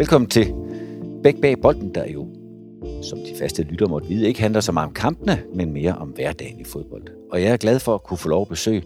[0.00, 0.54] Velkommen til
[1.22, 2.28] Bæk bag bolden, der jo,
[3.02, 6.08] som de faste lytter måtte vide, ikke handler så meget om kampene, men mere om
[6.08, 7.02] hverdagen i fodbold.
[7.30, 8.82] Og jeg er glad for at kunne få lov at besøge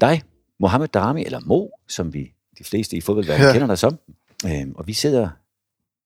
[0.00, 0.22] dig,
[0.60, 3.52] Mohamed Darami, eller Mo, som vi de fleste i fodboldverdenen ja.
[3.52, 3.98] kender dig som.
[4.46, 5.28] Øhm, og vi sidder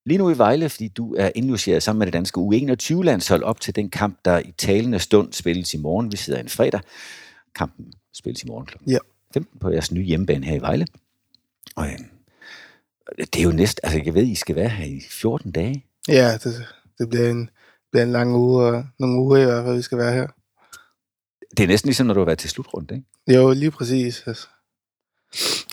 [0.06, 3.76] lige nu i Vejle, fordi du er indlogeret sammen med det danske U21-landshold op til
[3.76, 6.12] den kamp, der i talende stund spilles i morgen.
[6.12, 6.80] Vi sidder en fredag.
[7.54, 8.76] Kampen spilles i morgen kl.
[8.86, 8.98] Ja.
[9.34, 10.86] 15 på jeres nye hjemmebane her i Vejle.
[11.76, 12.13] Og øhm,
[13.18, 15.84] det er jo næsten, altså jeg ved, I skal være her i 14 dage.
[16.08, 16.66] Ja, det,
[16.98, 17.50] det bliver, en,
[17.92, 20.26] bliver en lang uge, og nogle uger i hvert fald, vi skal være her.
[21.56, 23.38] Det er næsten ligesom, når du har været til slutrunde, ikke?
[23.40, 24.22] Jo, lige præcis.
[24.26, 24.46] Altså.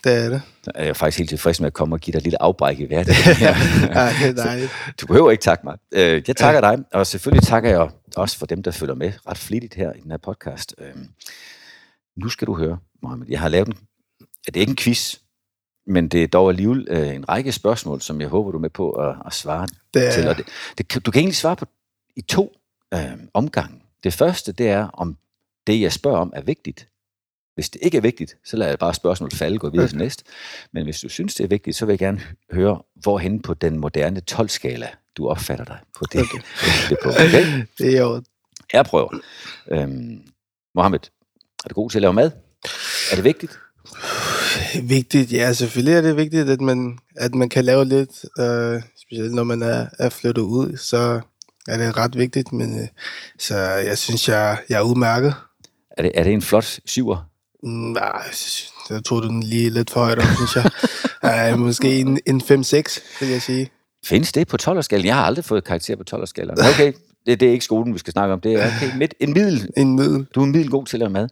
[0.04, 0.42] Det er det.
[0.64, 2.80] Så er jeg faktisk helt tilfreds med at komme og give dig et lille afbræk
[2.80, 3.48] i hverdagen.
[3.92, 4.72] Ej, det er dejligt.
[5.02, 5.78] Du behøver ikke takke mig.
[5.92, 9.38] Øh, Jeg takker dig, og selvfølgelig takker jeg også for dem, der følger med ret
[9.38, 10.76] flittigt her i den her podcast.
[10.78, 10.94] Øh,
[12.18, 13.28] Nu skal du høre, Mohammed.
[13.30, 13.74] Jeg har lavet en,
[14.46, 15.16] det er ikke en quiz,
[15.88, 18.70] men det er dog alligevel øh, en række spørgsmål, som jeg håber, du er med
[18.70, 20.28] på at, at svare Det til.
[20.28, 20.46] Og det,
[20.78, 21.66] det, du kan egentlig svare på
[22.16, 22.58] i to
[22.94, 23.00] øh,
[23.34, 23.82] omgange.
[24.04, 25.18] Det første, det er, om
[25.68, 26.88] det, jeg spørger om, er vigtigt.
[27.56, 30.24] Hvis det ikke er vigtigt, så lader jeg bare spørgsmålet falde, gå videre til næste.
[30.72, 33.54] Men hvis du synes, det er vigtigt, så vil jeg gerne hø- høre, hvorhen på
[33.54, 34.88] den moderne 12-skala,
[35.18, 36.40] du opfatter dig på det, okay.
[36.90, 37.18] det punkt.
[37.20, 37.66] Okay?
[37.78, 38.24] det er jo
[38.74, 39.20] Jeg prøver.
[39.72, 40.22] Øhm,
[40.76, 41.00] Mohammed,
[41.66, 42.32] er du god til at lave mad?
[43.12, 43.60] Er det vigtigt?
[44.84, 45.34] Vigtigt.
[45.34, 48.26] Ja, selvfølgelig er det vigtigt, at man, at man kan lave lidt.
[48.40, 51.22] Øh, specielt når man er, er flyttet ud, så
[51.68, 52.54] er det ret vigtigt.
[52.54, 52.88] Men øh,
[53.40, 55.36] så jeg synes, jeg, jeg er udmærket.
[55.98, 57.30] Er det, er det en flot syver?
[57.64, 58.22] Mm, Nej,
[58.90, 60.70] jeg jeg tog den lige lidt for højt op, synes jeg.
[61.32, 62.50] Ej, måske en, en 5-6,
[63.20, 63.70] vil jeg sige.
[64.06, 66.28] Findes det på 12 Jeg har aldrig fået karakter på 12
[66.74, 66.94] Okay,
[67.26, 68.42] det, det er ikke skolen, vi skal snakke om.
[68.42, 69.70] Det er okay, midt, en middel.
[69.78, 70.28] En middel.
[70.36, 71.28] Du er en middel god til at lave mad.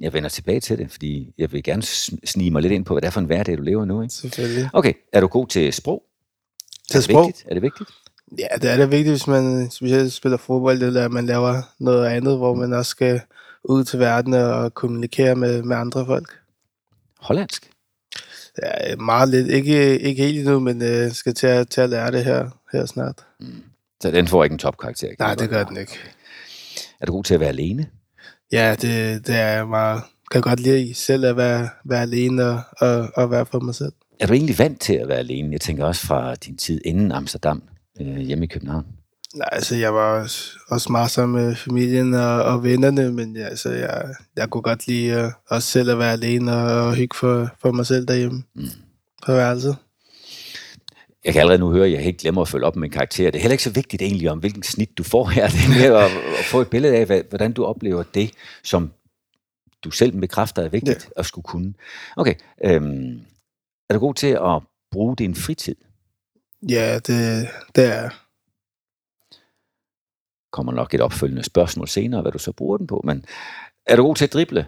[0.00, 2.94] Jeg vender tilbage til det, fordi jeg vil gerne sn- snige mig lidt ind på,
[2.94, 4.02] hvad det er for en hverdag, du lever nu.
[4.02, 4.14] Ikke?
[4.14, 4.70] Selvfølgelig.
[4.72, 6.02] Okay, er du god til sprog?
[6.90, 7.26] Til er det sprog?
[7.26, 7.46] Vigtigt?
[7.50, 7.90] Er det vigtigt?
[8.38, 12.06] Ja, det er da vigtigt, hvis man specielt spiller fodbold, eller at man laver noget
[12.06, 13.20] andet, hvor man også skal
[13.64, 16.38] ud til verden og kommunikere med, med andre folk.
[17.18, 17.70] Hollandsk?
[18.62, 19.48] Ja, meget lidt.
[19.48, 22.86] Ikke, ikke helt endnu, men øh, skal til at, til at lære det her, her
[22.86, 23.26] snart.
[24.02, 25.08] Så den får ikke en topkarakter?
[25.18, 25.98] Nej, det gør den ikke.
[27.00, 27.86] Er du god til at være alene?
[28.52, 30.02] Ja, det, det er jeg meget...
[30.30, 33.92] Kan godt lide selv at være, være alene og, og, og være for mig selv.
[34.20, 35.52] Er du egentlig vant til at være alene?
[35.52, 37.62] Jeg tænker også fra din tid inden Amsterdam,
[38.00, 38.86] øh, hjemme i København.
[39.34, 43.44] Nej, altså jeg var også, også meget sammen med familien og, og vennerne, men ja,
[43.44, 44.04] altså, jeg,
[44.36, 47.72] jeg kunne godt lide uh, også selv at være alene og, og hygge for, for
[47.72, 48.64] mig selv derhjemme Mm.
[49.26, 49.76] på værelset.
[51.24, 53.30] Jeg kan allerede nu høre, at jeg ikke glemmer at følge op med en karakter.
[53.30, 55.48] Det er heller ikke så vigtigt egentlig om, hvilken snit du får her.
[55.54, 58.30] Det er mere at, at få et billede af, hvordan du oplever det,
[58.62, 58.92] som
[59.84, 61.20] du selv bekræfter er vigtigt ja.
[61.20, 61.74] at skulle kunne.
[62.16, 62.34] Okay,
[62.64, 63.20] øhm,
[63.88, 65.76] er du god til at bruge din fritid?
[66.68, 68.10] Ja, det, det er.
[70.52, 73.02] Kommer nok et opfølgende spørgsmål senere, hvad du så bruger den på.
[73.04, 73.24] Men
[73.86, 74.66] er du god til at drible?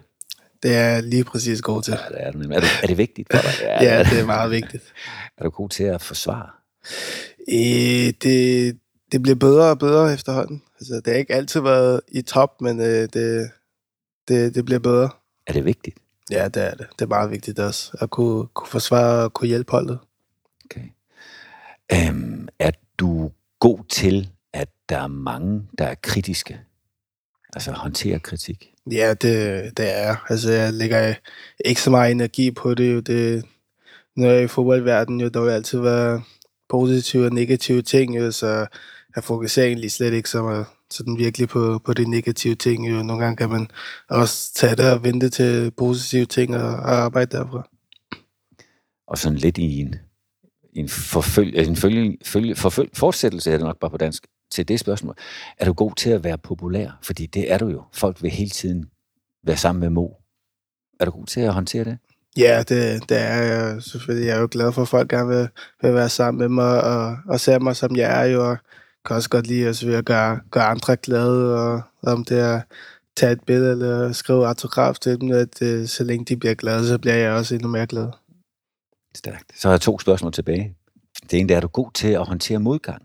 [0.63, 1.91] Det er lige præcis god til.
[1.93, 3.81] Ja, det er, er, det, er det vigtigt for dig?
[3.83, 4.83] Ja, det er meget vigtigt.
[5.39, 6.49] Er du god til at forsvare?
[7.49, 8.79] Øh, det,
[9.13, 10.63] det bliver bedre og bedre efterhånden.
[10.81, 13.51] Altså, det har ikke altid været i top, men øh, det,
[14.29, 15.11] det, det bliver bedre.
[15.47, 15.99] Er det vigtigt?
[16.31, 16.87] Ja, det er det.
[16.99, 19.99] Det er meget vigtigt også, at kunne, kunne forsvare og kunne hjælpe holdet.
[20.65, 20.85] Okay.
[21.93, 26.61] Øhm, er du god til, at der er mange, der er kritiske?
[27.53, 28.71] Altså håndtere kritik?
[28.91, 30.17] Ja, det, det er.
[30.29, 31.15] Altså, jeg lægger
[31.65, 32.95] ikke så meget energi på det.
[32.95, 33.01] Jo.
[33.01, 33.45] det
[34.17, 36.23] når jeg er i fodboldverdenen, jo, der vil altid være
[36.69, 38.67] positive og negative ting, jo, så
[39.17, 42.89] jeg fokuserer egentlig slet ikke så meget sådan virkelig på, på de negative ting.
[42.89, 43.03] Jo.
[43.03, 43.69] Nogle gange kan man
[44.09, 47.69] også tage det og vente til positive ting og, og arbejde derfra.
[49.07, 49.95] Og sådan lidt i en,
[50.73, 54.81] en, forfølg, en følge, følge, forfølg, fortsættelse, er det nok bare på dansk, til det
[54.81, 55.15] spørgsmål.
[55.59, 56.99] Er du god til at være populær?
[57.03, 57.83] Fordi det er du jo.
[57.93, 58.91] Folk vil hele tiden
[59.45, 60.09] være sammen med Mo.
[61.01, 61.99] Er du god til at håndtere det?
[62.37, 64.29] Ja, det, det er jeg selvfølgelig.
[64.29, 65.49] Jeg er jo glad for, at folk gerne vil,
[65.83, 68.51] vil være sammen med mig og, og se mig, som jeg er jo.
[68.51, 68.57] Og
[69.05, 72.61] kan også godt lide at, at gøre, gøre andre glade, og om det er
[73.17, 76.87] tage et billede eller skrive autograf til dem, at øh, så længe de bliver glade,
[76.87, 78.09] så bliver jeg også endnu mere glad.
[79.15, 79.61] Stærkt.
[79.61, 80.75] Så har jeg to spørgsmål tilbage.
[81.31, 83.03] Det ene er, er du god til at håndtere modgang?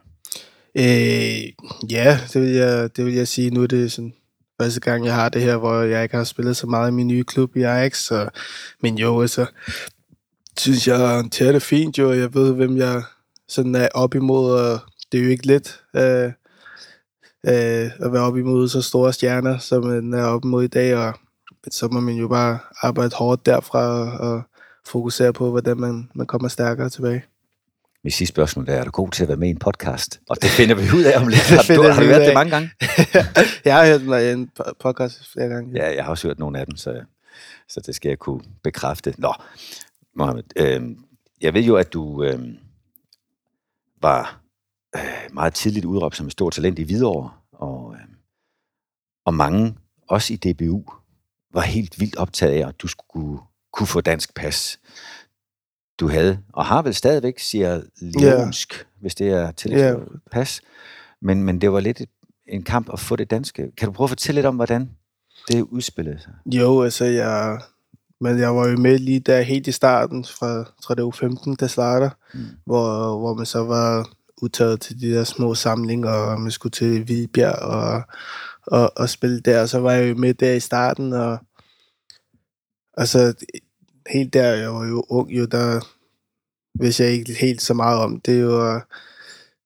[0.78, 1.44] Øh,
[1.92, 3.50] ja, det vil, jeg, det vil jeg sige.
[3.50, 4.14] Nu er det sådan
[4.62, 7.08] første gang, jeg har det her, hvor jeg ikke har spillet så meget i min
[7.08, 7.98] nye klub i Ajax.
[7.98, 8.30] Så,
[8.82, 9.46] men jo, altså,
[10.58, 12.14] synes jeg håndterer det fint jo.
[12.14, 13.04] Jeg ved, hvem jeg
[13.48, 14.80] sådan er op imod, og
[15.12, 16.32] det er jo ikke let øh,
[17.48, 20.96] øh, at være op imod så store stjerner, som man er op imod i dag,
[20.96, 21.14] og
[21.72, 24.42] så må man jo bare arbejde hårdt derfra og, og
[24.86, 27.24] fokusere på, hvordan man, man kommer stærkere tilbage.
[28.06, 30.20] Mit sidste spørgsmål er, er du god til at være med i en podcast?
[30.30, 31.42] Og det finder vi ud af om lidt.
[31.42, 32.20] Har, du, har du af.
[32.20, 32.72] det mange gange?
[33.66, 35.72] jeg har hørt en po- podcast flere gange.
[35.76, 37.02] Ja, jeg har også hørt nogle af dem, så,
[37.68, 39.14] så det skal jeg kunne bekræfte.
[39.18, 39.34] Nå,
[40.16, 40.82] Mohammed, øh,
[41.42, 42.40] jeg ved jo, at du øh,
[44.02, 44.42] var
[44.96, 48.08] øh, meget tidligt udråbt som et stort talent i Hvidovre, og, øh,
[49.26, 49.76] og mange,
[50.08, 50.84] også i DBU,
[51.54, 53.42] var helt vildt optaget af, at du skulle
[53.74, 54.80] kunne få dansk pas.
[56.00, 58.86] Du havde, og har vel stadigvæk, siger Leonsk, yeah.
[59.02, 59.96] hvis det er til Ja.
[60.32, 60.62] pas.
[61.22, 62.02] Men, men det var lidt
[62.48, 63.72] en kamp at få det danske.
[63.78, 64.90] Kan du prøve at fortælle lidt om, hvordan
[65.48, 66.34] det udspillede sig?
[66.46, 67.62] Jo, altså jeg...
[68.22, 71.12] Men jeg var jo med lige der helt i starten, fra jeg tror det var
[71.12, 72.46] 15, der starter, mm.
[72.66, 74.10] hvor, hvor man så var
[74.42, 78.02] udtaget til de der små samlinger, og man skulle til Hvidbjerg og,
[78.68, 79.62] og, og spille der.
[79.62, 81.38] Og så var jeg jo med der i starten, og
[82.98, 83.34] altså
[84.10, 85.82] helt der, jeg var jo ung, jo der
[86.80, 88.22] vidste jeg ikke helt så meget om.
[88.22, 88.82] Det er jo,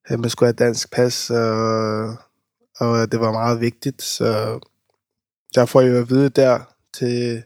[0.06, 2.10] at man skulle have dansk pas, og,
[2.80, 4.60] og det var meget vigtigt, så
[5.56, 6.60] der får jeg jo at vide der
[6.94, 7.44] til,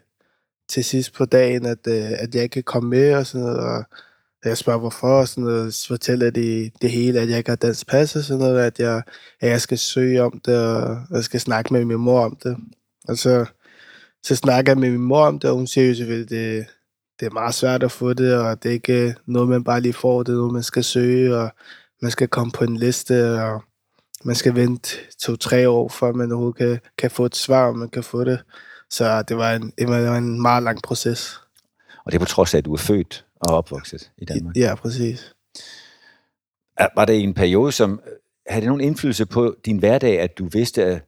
[0.69, 3.59] til sidst på dagen, at, øh, at jeg ikke kan komme med og sådan noget,
[3.59, 3.85] og
[4.45, 7.55] jeg spørger hvorfor, og sådan noget, så fortæller de det hele, at jeg ikke har
[7.55, 9.01] dansk pas og sådan noget, at jeg,
[9.39, 12.57] at jeg skal søge om det, og jeg skal snakke med min mor om det.
[13.07, 13.45] Og så,
[14.23, 16.65] så snakker jeg med min mor om det, og hun siger jo selvfølgelig, det,
[17.19, 19.93] det er meget svært at få det, og det er ikke noget, man bare lige
[19.93, 21.51] får, det er noget, man skal søge, og
[22.01, 23.63] man skal komme på en liste, og
[24.23, 24.89] man skal vente
[25.19, 28.43] to-tre år, før man overhovedet kan, kan få et svar, om man kan få det.
[28.89, 31.39] Så det var en, det var en meget lang proces.
[32.05, 34.57] Og det er på trods af, at du er født og opvokset i Danmark.
[34.57, 35.33] Ja, præcis.
[36.95, 38.01] Var det i en periode, som
[38.47, 41.01] havde det nogen indflydelse på din hverdag, at du vidste, at,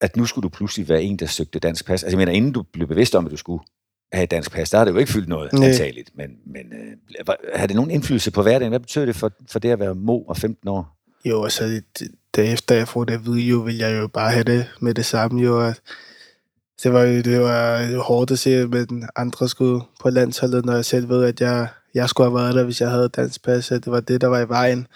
[0.00, 2.02] at nu skulle du pludselig være en, der søgte dansk pas?
[2.02, 3.64] Altså jeg mener, inden du blev bevidst om, at du skulle
[4.12, 5.68] have et dansk pas, der har det jo ikke fyldt noget Nej.
[5.68, 6.10] antageligt.
[6.14, 8.70] Men, men øh, havde det nogen indflydelse på hverdagen?
[8.70, 10.96] Hvad betød det for, for det at være mo og 15 år?
[11.24, 11.84] Jo, altså, det,
[12.36, 14.94] det, efter jeg får det at vide, jo, vil jeg jo bare have det med
[14.94, 15.60] det samme, jo.
[15.60, 15.80] At
[16.82, 20.84] det var jo det var hårdt at se, at andre skulle på landsholdet, når jeg
[20.84, 23.86] selv ved, at jeg, jeg skulle have været der, hvis jeg havde dansk pas, det
[23.86, 24.86] var det, der var i vejen.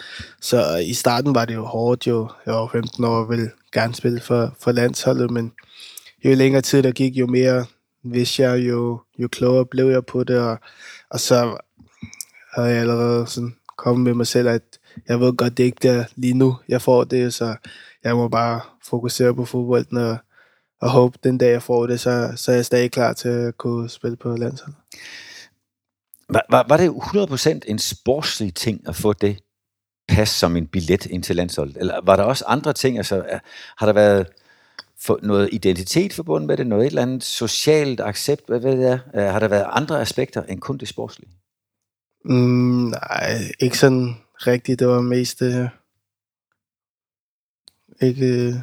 [0.40, 2.28] Så i starten var det jo hårdt, jo.
[2.46, 5.52] Jeg var 15 år og ville gerne spille for, for landsholdet, men
[6.24, 7.64] jo længere tid der gik, jo mere
[8.04, 10.58] vidste jeg, jo, jo klogere blev jeg på det, og,
[11.10, 11.58] og så
[12.54, 14.62] havde jeg allerede sådan kommet med mig selv, at
[15.08, 17.56] jeg ved godt, det er ikke der lige nu, jeg får det, så
[18.04, 20.16] jeg må bare fokusere på fodbolden og,
[20.80, 23.58] og håbe, den dag jeg får det, så, så er jeg stadig klar til at
[23.58, 24.78] kunne spille på landsholdet.
[26.28, 29.38] Var, var, var det 100% en sportslig ting at få det
[30.08, 31.76] pas som en billet ind til landsholdet?
[31.76, 32.96] Eller var der også andre ting?
[32.96, 33.40] Altså,
[33.78, 34.26] har der været
[35.00, 36.66] for noget identitet forbundet med det?
[36.66, 38.46] Noget et eller andet socialt accept?
[38.46, 38.98] Hvad ved jeg?
[39.14, 41.30] Øh, Har der været andre aspekter end kun det sportslige?
[42.24, 42.34] Mm,
[42.90, 44.78] nej, ikke sådan rigtigt.
[44.78, 45.42] Det var mest...
[45.42, 45.68] Øh,
[48.02, 48.26] ikke...
[48.48, 48.54] Øh,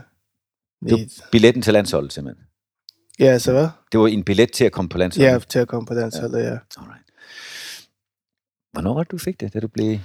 [0.90, 2.46] Du- et- Billetten til landsholdet simpelthen.
[3.20, 3.68] ja, så hvad?
[3.92, 5.32] Det var en billet til at komme på landsholdet?
[5.32, 6.58] Ja, til at komme på landsholdet, ja.
[6.78, 7.06] Alright.
[8.72, 9.54] Hvornår var det, du fik det?
[9.54, 9.98] Da du blev...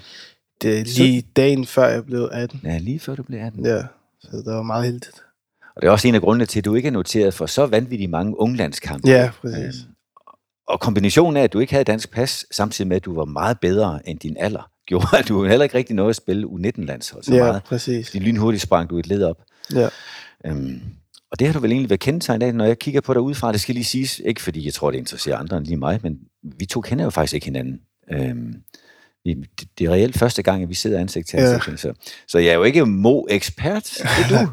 [0.63, 2.61] Det er lige dagen før jeg blev 18.
[2.65, 3.67] Ja, lige før du blev 18.
[3.67, 3.83] Ja,
[4.21, 5.23] så det var meget heldigt.
[5.81, 7.67] Og det er også en af grundene til, at du ikke er noteret for så
[7.67, 9.09] vanvittigt mange unglandskampe.
[9.09, 9.59] Ja, præcis.
[9.83, 9.95] Øhm,
[10.69, 13.61] Og kombinationen af, at du ikke havde dansk pas, samtidig med, at du var meget
[13.61, 17.35] bedre end din alder, gjorde, at du heller ikke rigtig nåede at spille U19-landshold så
[17.35, 17.63] Ja, meget.
[17.65, 18.11] præcis.
[18.11, 19.37] De lynhurtigt sprang du et led op.
[19.75, 19.89] Ja.
[20.47, 20.81] Øhm,
[21.33, 23.53] og det har du vel egentlig været kendetegnet af, når jeg kigger på dig udefra.
[23.53, 26.19] Det skal lige siges, ikke fordi jeg tror, det interesserer andre end lige mig, men
[26.59, 27.81] vi to kender jo faktisk ikke hinanden.
[28.13, 28.55] Øhm,
[29.25, 29.49] det,
[29.79, 31.55] det er reelt første gang, at vi sidder ansigt til Ja.
[31.55, 31.81] ansigt.
[31.81, 31.93] Så,
[32.27, 33.85] så jeg er jo ikke Mo-ekspert,
[34.29, 34.53] det er du.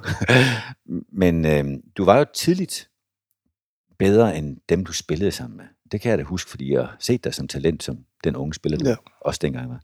[1.12, 2.90] men øhm, du var jo tidligt
[4.00, 5.66] bedre end dem, du spillede sammen med.
[5.92, 8.54] Det kan jeg da huske, fordi jeg har set dig som talent, som den unge
[8.54, 8.96] spiller, du Ja.
[9.22, 9.82] også dengang var.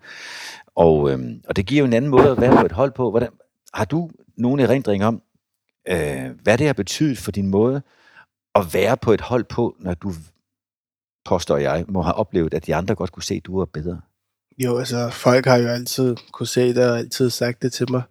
[0.76, 3.10] Og, øhm, og det giver jo en anden måde at være på et hold på.
[3.10, 3.30] Hvordan,
[3.74, 5.22] har du nogen erindring om,
[5.90, 7.82] øh, hvad det har betydet for din måde
[8.56, 10.14] at være på et hold på, når du,
[11.26, 14.02] påstår jeg, må have oplevet, at de andre godt kunne se, at du var bedre?
[14.58, 18.02] Jo, altså folk har jo altid kunne se det og altid sagt det til mig,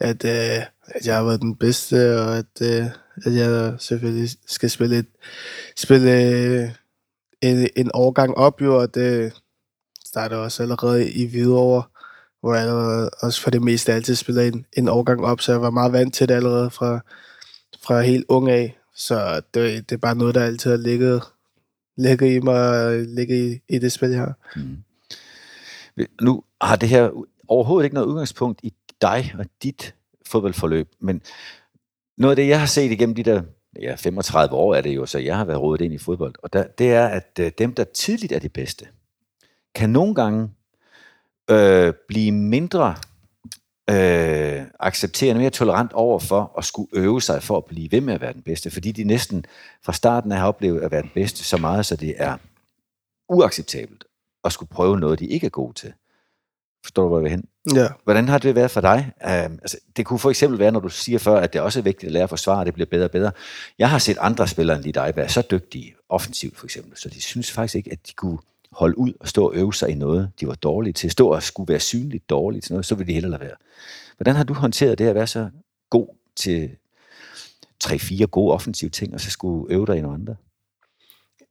[0.00, 2.86] at, øh, at jeg har været den bedste, og at, øh,
[3.24, 5.06] at jeg selvfølgelig skal spille, et,
[5.76, 6.70] spille øh,
[7.42, 9.32] en, en årgang op, jo, og det
[10.04, 11.82] starter også allerede i Hvidovre,
[12.40, 15.70] hvor jeg også for det meste altid spiller en, en årgang op, så jeg var
[15.70, 17.00] meget vant til det allerede fra,
[17.82, 18.78] fra helt ung af.
[18.96, 21.22] Så det, det er bare noget, der altid har ligget,
[21.96, 24.34] ligget i mig, og ligget i, i det spil, jeg har.
[24.56, 24.76] Mm.
[26.20, 27.10] Nu har det her
[27.48, 29.94] overhovedet ikke noget udgangspunkt i dig og dit
[30.26, 31.22] fodboldforløb, men
[32.18, 33.42] noget af det, jeg har set igennem de der
[33.80, 36.52] ja, 35 år er det jo, så jeg har været rodet ind i fodbold, og
[36.52, 38.86] der, det er, at øh, dem, der tidligt er det bedste,
[39.74, 40.50] kan nogle gange
[41.50, 42.94] øh, blive mindre
[43.90, 48.14] øh, accepterende, mere tolerant over for at skulle øve sig for at blive ved med
[48.14, 49.44] at være den bedste, fordi de næsten
[49.82, 52.36] fra starten af har oplevet at være den bedste så meget, så det er
[53.28, 54.04] uacceptabelt
[54.44, 55.92] at skulle prøve noget, de ikke er gode til.
[56.84, 57.44] Forstår du, hvor jeg vil hen?
[57.74, 57.88] Ja.
[58.04, 59.12] Hvordan har det været for dig?
[59.24, 61.82] Uh, altså, det kunne for eksempel være, når du siger før, at det også er
[61.82, 63.32] vigtigt at lære at forsvare, at det bliver bedre og bedre.
[63.78, 67.08] Jeg har set andre spillere end lige dig være så dygtige, offensivt for eksempel, så
[67.08, 68.38] de synes faktisk ikke, at de kunne
[68.72, 71.10] holde ud og stå og øve sig i noget, de var dårlige til.
[71.10, 73.56] Stå og skulle være synligt dårlige til noget, så ville de hellere lade være.
[74.16, 75.50] Hvordan har du håndteret det at være så
[75.90, 76.70] god til
[77.80, 80.36] tre-fire gode offensive ting, og så skulle øve dig i noget andet?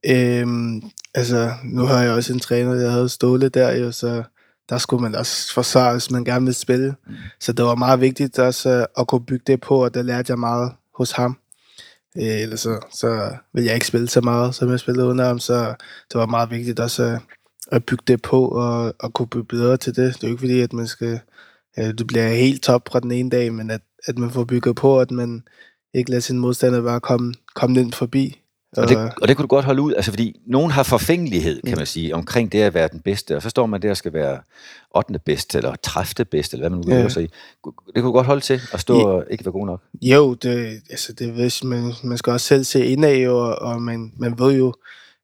[0.06, 0.82] Øhm,
[1.14, 4.24] altså, nu har jeg også en træner, jeg havde Ståle der, jo, så
[4.70, 6.96] der skulle man også forsvare, hvis man gerne vil spille.
[7.08, 7.14] Mm.
[7.40, 10.32] Så det var meget vigtigt også øh, at kunne bygge det på, og det lærte
[10.32, 11.38] jeg meget hos ham.
[12.18, 15.40] Øh, ellers så, så vil jeg ikke spille så meget, som jeg spillede under ham,
[15.40, 15.76] så
[16.12, 17.20] det var meget vigtigt også at,
[17.72, 20.14] at bygge det på, og, og kunne blive bedre til det.
[20.16, 21.20] Det er jo ikke fordi, at man skal,
[21.78, 24.76] ja, du bliver helt top fra den ene dag, men at, at man får bygget
[24.76, 25.44] på, at man
[25.94, 28.43] ikke lader sin modstander bare komme, komme ind forbi.
[28.78, 31.78] Og det, og det kunne du godt holde ud, altså fordi nogen har forfængelighed, kan
[31.78, 34.14] man sige, omkring det at være den bedste, og så står man der og skal
[34.14, 34.40] være
[34.96, 35.20] 8.
[35.20, 36.26] bedste, eller 30.
[36.26, 37.10] bedste, eller hvad man nu vil ja.
[37.10, 37.30] sige.
[37.66, 39.06] Det kunne du godt holde til, at stå ja.
[39.06, 39.82] og ikke være god nok.
[40.02, 44.14] Jo, det, altså det hvis man, man skal også selv se indad, og, og man,
[44.18, 44.74] man ved jo,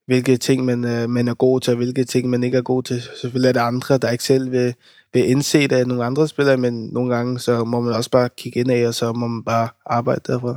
[0.06, 2.84] hvilke ting man, øh, man er god til, og hvilke ting man ikke er god
[2.84, 3.01] til.
[3.22, 4.75] Selvfølgelig er der andre, der ikke selv vil,
[5.13, 8.29] vil indse det af nogle andre spillere, men nogle gange, så må man også bare
[8.38, 10.56] kigge indad, og så må man bare arbejde derfra.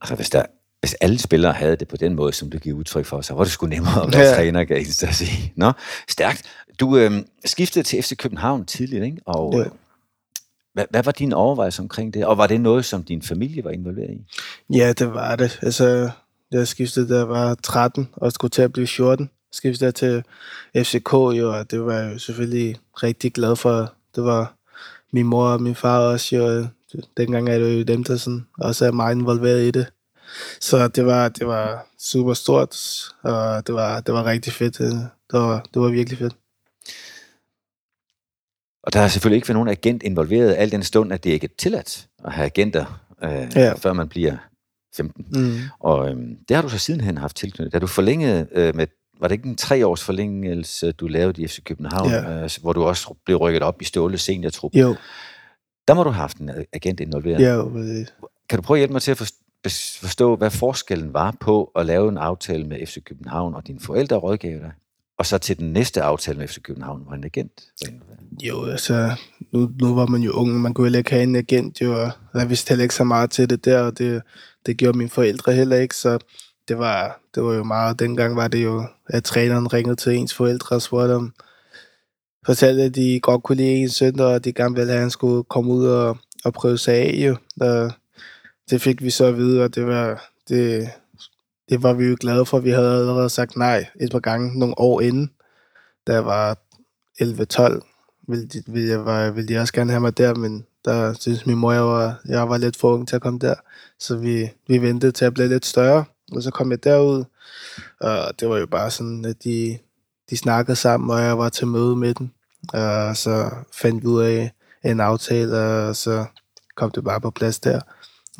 [0.00, 0.42] Altså hvis der
[0.80, 3.44] hvis alle spillere havde det på den måde, som du giver udtryk for, så var
[3.44, 4.34] det sgu nemmere at være ja.
[4.34, 5.52] træner, kan jeg at sige.
[5.56, 5.72] Nå,
[6.08, 6.42] stærkt.
[6.80, 7.12] Du øh,
[7.44, 9.20] skiftede til FC København tidligt, ikke?
[9.26, 9.64] Og ja.
[10.74, 12.26] hvad, hvad var din overvejelse omkring det?
[12.26, 14.24] Og var det noget, som din familie var involveret i?
[14.76, 15.58] Ja, det var det.
[15.62, 16.10] Altså,
[16.50, 19.30] jeg skiftede, da jeg var 13, og skulle til at blive 14.
[19.52, 20.22] Skiftede jeg til
[20.84, 23.94] FCK, jo, og det var jeg jo selvfølgelig rigtig glad for.
[24.14, 24.54] Det var
[25.12, 26.66] min mor og min far også, jo.
[27.16, 29.86] Dengang er det jo dem, der sådan, også er meget involveret i det.
[30.60, 32.76] Så det var, det var super stort,
[33.22, 34.78] og det var, det var rigtig fedt.
[34.78, 36.36] Det var, det var virkelig fedt.
[38.82, 41.44] Og der har selvfølgelig ikke været nogen agent involveret, al den stund, at det ikke
[41.44, 43.72] er tilladt at have agenter, øh, ja.
[43.72, 44.36] før man bliver
[44.96, 45.26] 15.
[45.32, 45.58] Mm.
[45.80, 47.72] Og øhm, det har du så sidenhen haft tilknyttet.
[47.72, 48.86] Da du forlængede øh, med,
[49.20, 52.42] var det ikke en tre års forlængelse, du lavede i FC København, ja.
[52.42, 54.74] øh, hvor du også blev rykket op i Ståle seniortrup?
[54.74, 54.96] Jo.
[55.88, 57.40] Der må du have haft en agent involveret.
[57.40, 57.70] Ja, jo.
[58.48, 59.32] Kan du prøve at hjælpe mig til at
[60.00, 64.16] forstå, hvad forskellen var på at lave en aftale med FC København, og dine forældre
[64.16, 64.72] rådgav dig,
[65.18, 67.62] og så til den næste aftale med FC København, hvor en agent
[68.42, 69.10] Jo, altså,
[69.52, 72.40] nu, nu var man jo ung, man kunne heller ikke have en agent, jo, og
[72.40, 74.22] jeg vidste heller ikke så meget til det der, og det,
[74.66, 76.18] det gjorde mine forældre heller ikke, så
[76.68, 80.34] det var, det var jo meget, dengang var det jo, at træneren ringede til ens
[80.34, 81.34] forældre og spurgte om,
[82.46, 85.10] fortalte, at de godt kunne lide ens søn, og de gerne ville have, at han
[85.10, 87.36] skulle komme ud og, og prøve sig af, jo.
[87.60, 87.92] Og
[88.70, 90.88] det fik vi så at vide, og det var, det,
[91.68, 92.58] det var vi jo glade for.
[92.58, 95.30] Vi havde allerede sagt nej et par gange nogle år inden,
[96.06, 96.58] da jeg var
[97.22, 101.12] 11-12, ville de, ville, jeg, var, ville de også gerne have mig der, men der
[101.12, 103.54] synes min mor, jeg var, jeg var lidt for ung til at komme der.
[103.98, 107.24] Så vi, vi ventede til at blive lidt større, og så kom jeg derud.
[108.00, 109.78] Og det var jo bare sådan, at de,
[110.30, 112.30] de snakkede sammen, og jeg var til møde med dem.
[112.72, 114.52] Og så fandt vi ud af
[114.84, 116.24] en aftale, og så
[116.76, 117.80] kom det bare på plads der.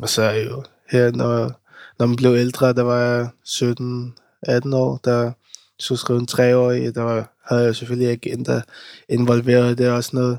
[0.01, 1.51] Og så er jo her, når,
[1.99, 5.31] når man blev ældre, der var jeg 17-18 år, der
[5.79, 8.61] skulle skrive en treårig, der var, havde jeg selvfølgelig agenter
[9.09, 9.77] involveret.
[9.77, 10.37] Det er også noget,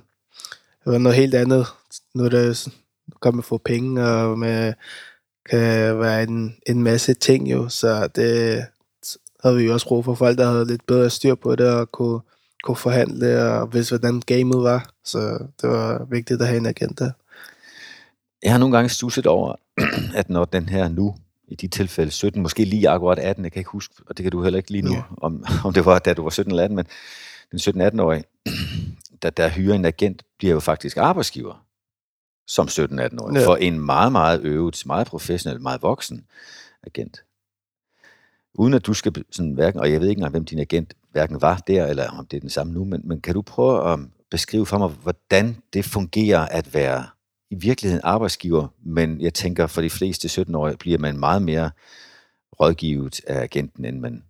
[0.85, 1.67] det var noget helt andet.
[2.15, 2.69] Nu er det
[3.23, 4.75] kan man få penge, og man
[5.51, 8.65] kan være en, en masse ting jo, så det
[9.43, 11.93] havde vi jo også brug for folk, der havde lidt bedre styr på det, og
[11.93, 12.21] kunne,
[12.65, 14.91] kunne forhandle, og vidste, hvordan gamet var.
[15.05, 17.11] Så det var vigtigt at have en agent der.
[18.43, 19.55] Jeg har nogle gange stusset over,
[20.21, 21.15] at når den her nu,
[21.49, 24.33] i de tilfælde 17, måske lige akkurat 18, jeg kan ikke huske, og det kan
[24.33, 25.03] du heller ikke lige nu, ja.
[25.17, 26.87] om, om det var, da du var 17 eller 18, men
[27.53, 28.25] den 17-18-årige,
[29.23, 31.65] der, der hyrer en agent, bliver jo faktisk arbejdsgiver
[32.47, 33.47] som 17-18-årig, ja.
[33.47, 36.25] for en meget, meget øvet, meget professionel, meget voksen
[36.87, 37.25] agent.
[38.55, 41.41] Uden at du skal sådan hverken, og jeg ved ikke engang, hvem din agent hverken
[41.41, 43.99] var der, eller om det er den samme nu, men, men kan du prøve at
[44.31, 47.07] beskrive for mig, hvordan det fungerer at være
[47.53, 51.71] i virkeligheden arbejdsgiver, men jeg tænker, for de fleste 17-årige bliver man meget mere
[52.61, 54.23] rådgivet af agenten, end man,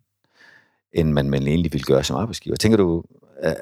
[0.93, 2.57] end man, man egentlig vil gøre som arbejdsgiver.
[2.57, 3.05] Tænker du, uh,
[3.43, 3.55] kan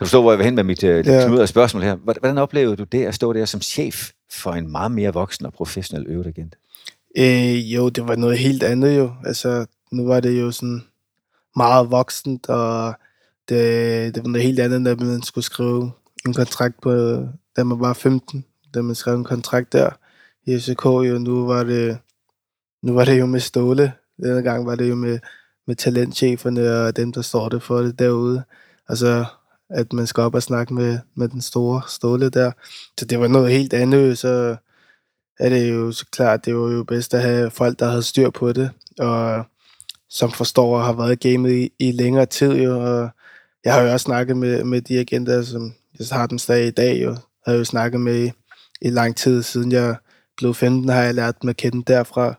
[0.00, 1.46] du forstå, hvor jeg vil hen med mit uh, ja.
[1.46, 1.94] spørgsmål her?
[1.94, 5.52] Hvordan oplevede du det at stå der som chef for en meget mere voksen og
[5.52, 6.56] professionel øvet agent?
[7.18, 9.12] Øh, jo, det var noget helt andet jo.
[9.24, 10.82] Altså, nu var det jo sådan
[11.56, 12.94] meget voksent, og
[13.48, 15.90] det, det var noget helt andet, da man skulle skrive
[16.26, 16.90] en kontrakt på,
[17.56, 19.90] da man var 15, da man skrev en kontrakt der
[20.46, 21.98] i FCK, jo nu var det,
[22.82, 23.92] nu var det jo med Ståle.
[24.22, 25.18] Denne gang var det jo med,
[25.66, 28.42] med talentcheferne og dem, der står det for det derude.
[28.88, 29.24] Altså,
[29.70, 32.52] at man skal op og snakke med, med den store Ståle der.
[32.98, 34.56] Så det var noget helt andet, så
[35.38, 38.30] er det jo så klart, det var jo bedst at have folk, der havde styr
[38.30, 39.44] på det, og
[40.08, 42.52] som forstår og har været i gamet i, i længere tid.
[42.52, 43.10] Jo, og
[43.64, 46.70] jeg har jo også snakket med, med de agenter, som jeg har den stadig i
[46.70, 47.02] dag.
[47.02, 47.10] Jo.
[47.10, 48.30] Jeg har jo snakket med
[48.84, 49.96] i, lang tid, siden jeg
[50.36, 52.34] blev 15, har jeg lært dem at kende derfra.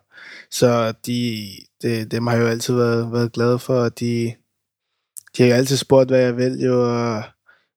[0.52, 1.48] Så de,
[1.82, 4.34] de, dem har jeg jo altid været, været glad for, og de,
[5.38, 7.24] de har jo altid spurgt, hvad jeg vil, jo, og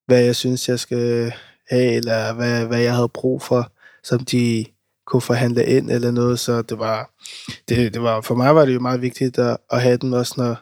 [0.07, 1.33] hvad jeg synes, jeg skal
[1.71, 3.73] have, eller hvad, hvad jeg havde brug for,
[4.05, 4.65] som de
[5.07, 7.11] kunne forhandle ind eller noget, så det var,
[7.69, 10.35] det, det var, for mig var det jo meget vigtigt at, at have den også,
[10.37, 10.57] når,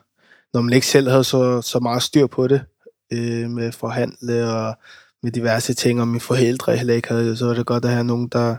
[0.55, 2.63] når man ikke selv havde så, så meget styr på det,
[3.13, 4.79] øh, med forhandle og
[5.27, 8.05] med diverse ting, og mine forældre heller ikke havde, så var det godt at have
[8.05, 8.57] nogen, der,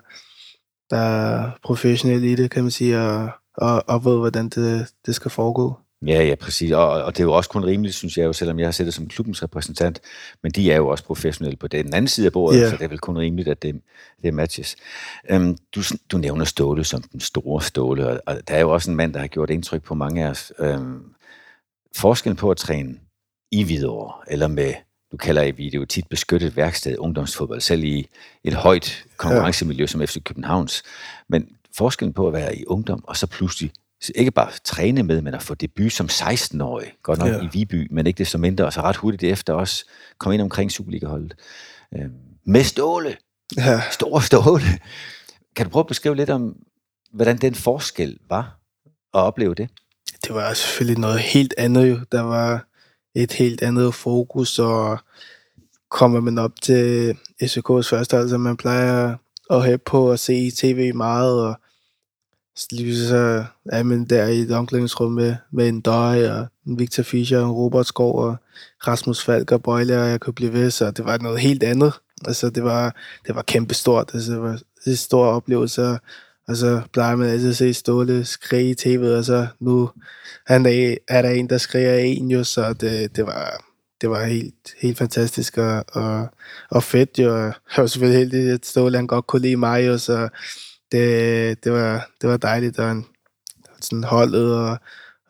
[0.89, 5.15] der er professionelle i det, kan man sige, og, og, og ved, hvordan det, det
[5.15, 5.77] skal foregå.
[6.07, 6.71] Ja, ja, præcis.
[6.71, 8.93] Og, og det er jo også kun rimeligt, synes jeg jo, selvom jeg har siddet
[8.93, 10.01] som klubbens repræsentant,
[10.43, 12.69] men de er jo også professionelle på den anden side af bordet, yeah.
[12.69, 13.81] så det er vel kun rimeligt, at det,
[14.23, 14.75] det matches.
[15.33, 15.81] Um, du,
[16.11, 19.13] du nævner Ståle som den store Ståle, og, og der er jo også en mand,
[19.13, 20.53] der har gjort indtryk på mange af os.
[20.59, 21.05] Um,
[21.95, 22.95] forskellen på at træne
[23.51, 24.73] i Hvidovre, eller med,
[25.11, 28.07] du kalder i video tit beskyttet værksted, ungdomsfodbold, selv i
[28.43, 29.87] et højt konkurrencemiljø ja.
[29.87, 30.83] som FC Københavns,
[31.29, 31.47] men
[31.77, 33.71] forskellen på at være i ungdom, og så pludselig
[34.15, 37.41] ikke bare træne med, men at få debut som 16-årig, godt nok ja.
[37.41, 39.85] i Viby, men ikke det så mindre, og så ret hurtigt efter også
[40.17, 41.35] komme ind omkring Superliga-holdet.
[41.95, 42.05] Øh,
[42.45, 43.17] med Ståle.
[43.57, 43.81] Ja.
[43.91, 44.79] Store Ståle.
[45.55, 46.55] Kan du prøve at beskrive lidt om,
[47.13, 48.59] hvordan den forskel var
[49.13, 49.69] at opleve det?
[50.23, 51.99] Det var selvfølgelig noget helt andet jo.
[52.11, 52.65] Der var
[53.23, 54.99] et helt andet fokus, og
[55.89, 59.15] kommer man op til SVK's første, som man plejer
[59.49, 61.59] at have på at se tv meget, og
[62.71, 67.03] lige så er man der i et omklædningsrum med, med en døj, og en Victor
[67.03, 68.35] Fischer, en Robert Skov, og
[68.87, 71.93] Rasmus Falk og Bøjle, og jeg kunne blive ved, så det var noget helt andet.
[72.25, 72.95] Altså, det var,
[73.27, 74.11] det var kæmpestort.
[74.13, 75.99] Altså, det var en stor oplevelse,
[76.47, 79.89] og så plejer man altid at se Ståle skrige i tv'et, og så nu
[80.47, 83.63] han er, er der en, der skriger en jo, så det, det var,
[84.01, 86.27] det var helt, helt fantastisk og, og,
[86.69, 87.37] og fedt jo.
[87.37, 90.29] Jeg var selvfølgelig heldig, at Ståle han godt kunne lide mig jo, så
[90.91, 93.03] det, det, var, det var dejligt, og
[93.81, 94.77] sådan holdet og,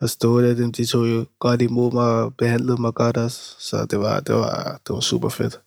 [0.00, 3.86] og Ståle, dem, de tog jo godt imod mig og behandlede mig godt også, så
[3.90, 5.60] det var, det var, det var super fedt.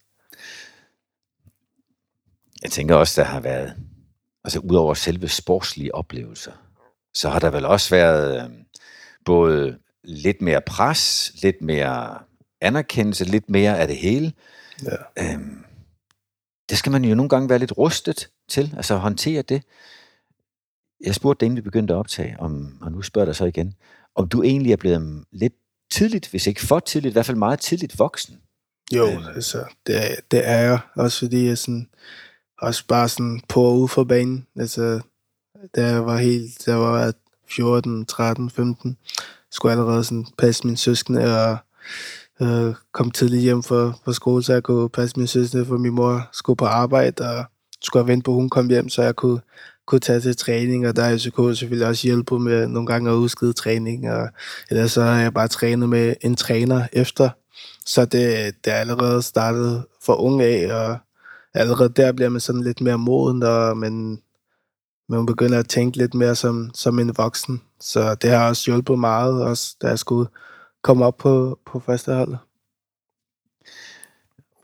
[2.64, 3.74] Jeg tænker også, der har været,
[4.44, 6.52] altså udover selve sportslige oplevelser,
[7.14, 8.50] så har der vel også været øh,
[9.26, 12.20] både lidt mere pres, lidt mere
[12.62, 14.34] anerkendelse, lidt mere af det hele.
[14.84, 15.34] Ja.
[15.34, 15.66] Øhm,
[16.70, 19.64] det skal man jo nogle gange være lidt rustet til, altså håndtere det.
[21.06, 23.46] Jeg spurgte dig, inden vi begyndte at optage, om, og nu spørger jeg dig så
[23.46, 23.74] igen,
[24.16, 25.54] om du egentlig er blevet lidt
[25.92, 28.42] tidligt, hvis ikke for tidligt, i hvert fald meget tidligt voksen.
[28.94, 29.36] Jo, øh.
[29.36, 31.90] altså, det er, det er jeg, også fordi jeg sådan,
[32.62, 35.00] også bare sådan på og ude for banen, altså,
[35.76, 37.14] da jeg var helt, der var
[37.50, 38.98] 14, 13, 15,
[39.52, 41.58] skulle jeg allerede sådan passe min søskende og
[42.42, 45.94] øh, kom tidligt hjem fra, fra skole, så jeg kunne passe min søskende, for min
[45.94, 47.46] mor skulle på arbejde, og
[47.82, 49.40] skulle vente på, at hun kom hjem, så jeg kunne,
[49.88, 53.16] kunne tage til træning, og der er SK selvfølgelig også hjælpe med nogle gange at
[53.16, 54.30] udskide træning, og
[54.72, 57.30] ellers så har jeg bare trænet med en træner efter,
[57.86, 60.98] så det, det er allerede startet for unge af, og
[61.54, 64.22] allerede der bliver man sådan lidt mere moden, og man,
[65.10, 67.62] man begynder at tænke lidt mere som, som en voksen.
[67.80, 70.30] Så det har også hjulpet meget, også da jeg skulle
[70.82, 72.36] komme op på, på første hold.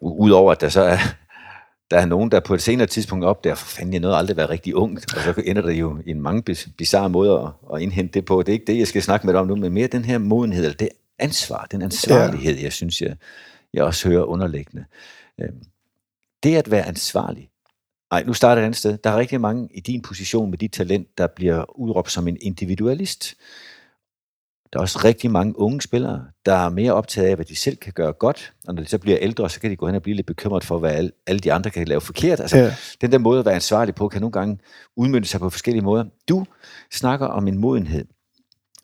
[0.02, 0.98] Udover at der så er,
[1.92, 4.38] der er nogen, der på et senere tidspunkt opdager, for fanden, jeg nåede aldrig at
[4.38, 7.82] være rigtig ung, og så ender det jo i en mange bizarre måder at, at
[7.82, 8.42] indhente det på.
[8.42, 10.18] Det er ikke det, jeg skal snakke med dig om nu, men mere den her
[10.18, 12.64] modenhed, eller det ansvar, den ansvarlighed, ja.
[12.64, 13.16] jeg synes, jeg,
[13.74, 14.86] jeg også hører underliggende.
[16.48, 17.50] Det at være ansvarlig,
[18.12, 18.98] Nej, nu starter et andet sted.
[18.98, 22.38] Der er rigtig mange i din position med dit talent, der bliver udråbt som en
[22.42, 23.36] individualist.
[24.74, 27.78] Der er også rigtig mange unge spillere, der er mere optaget af, hvad de selv
[27.78, 30.02] kan gøre godt, og når de så bliver ældre, så kan de gå hen og
[30.02, 32.40] blive lidt bekymret for, hvad alle, alle de andre kan lave forkert.
[32.40, 32.76] Altså, ja.
[33.02, 34.60] den der måde at være ansvarlig på, kan nogle gange
[34.96, 36.06] udmynde sig på forskellige måder.
[36.30, 36.46] Du
[36.92, 38.06] snakker om en modenhed.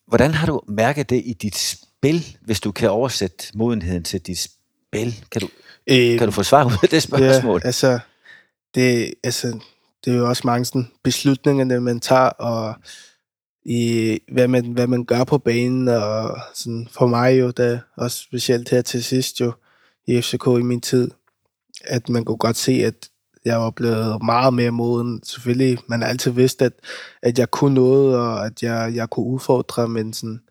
[0.08, 4.48] Hvordan har du mærket det i dit spil, hvis du kan oversætte modenheden til dit
[4.94, 5.26] spil?
[5.32, 5.48] Kan du,
[5.88, 7.62] øh, kan du få svar på det spørgsmål?
[7.64, 8.00] Ja, altså,
[8.76, 9.60] det, altså,
[10.06, 12.76] det er jo også mange sådan, beslutninger, man tager, og
[13.66, 18.18] i hvad man, hvad man gør på banen, og sådan for mig jo, da, også
[18.18, 19.54] specielt her til sidst jo,
[20.08, 21.12] i FCK i min tid,
[21.84, 23.10] at man kunne godt se, at
[23.46, 25.24] jeg var blevet meget mere moden.
[25.24, 26.74] Selvfølgelig, man har altid vidst, at,
[27.22, 30.42] at jeg kunne noget, og at jeg, jeg kunne udfordre, men sådan,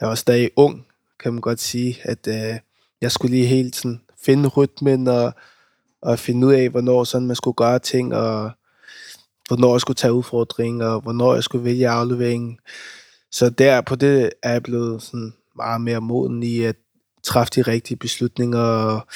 [0.00, 0.86] jeg var stadig ung,
[1.22, 2.58] kan man godt sige, at øh,
[3.02, 5.32] jeg skulle lige helt sådan finde rytmen og,
[6.02, 8.50] og finde ud af, hvornår sådan man skulle gøre ting, og
[9.48, 12.58] hvornår jeg skulle tage udfordringer, og hvornår jeg skulle vælge afleveringen.
[13.30, 16.76] Så der på det er jeg blevet sådan meget mere moden i at
[17.22, 19.06] træffe de rigtige beslutninger, og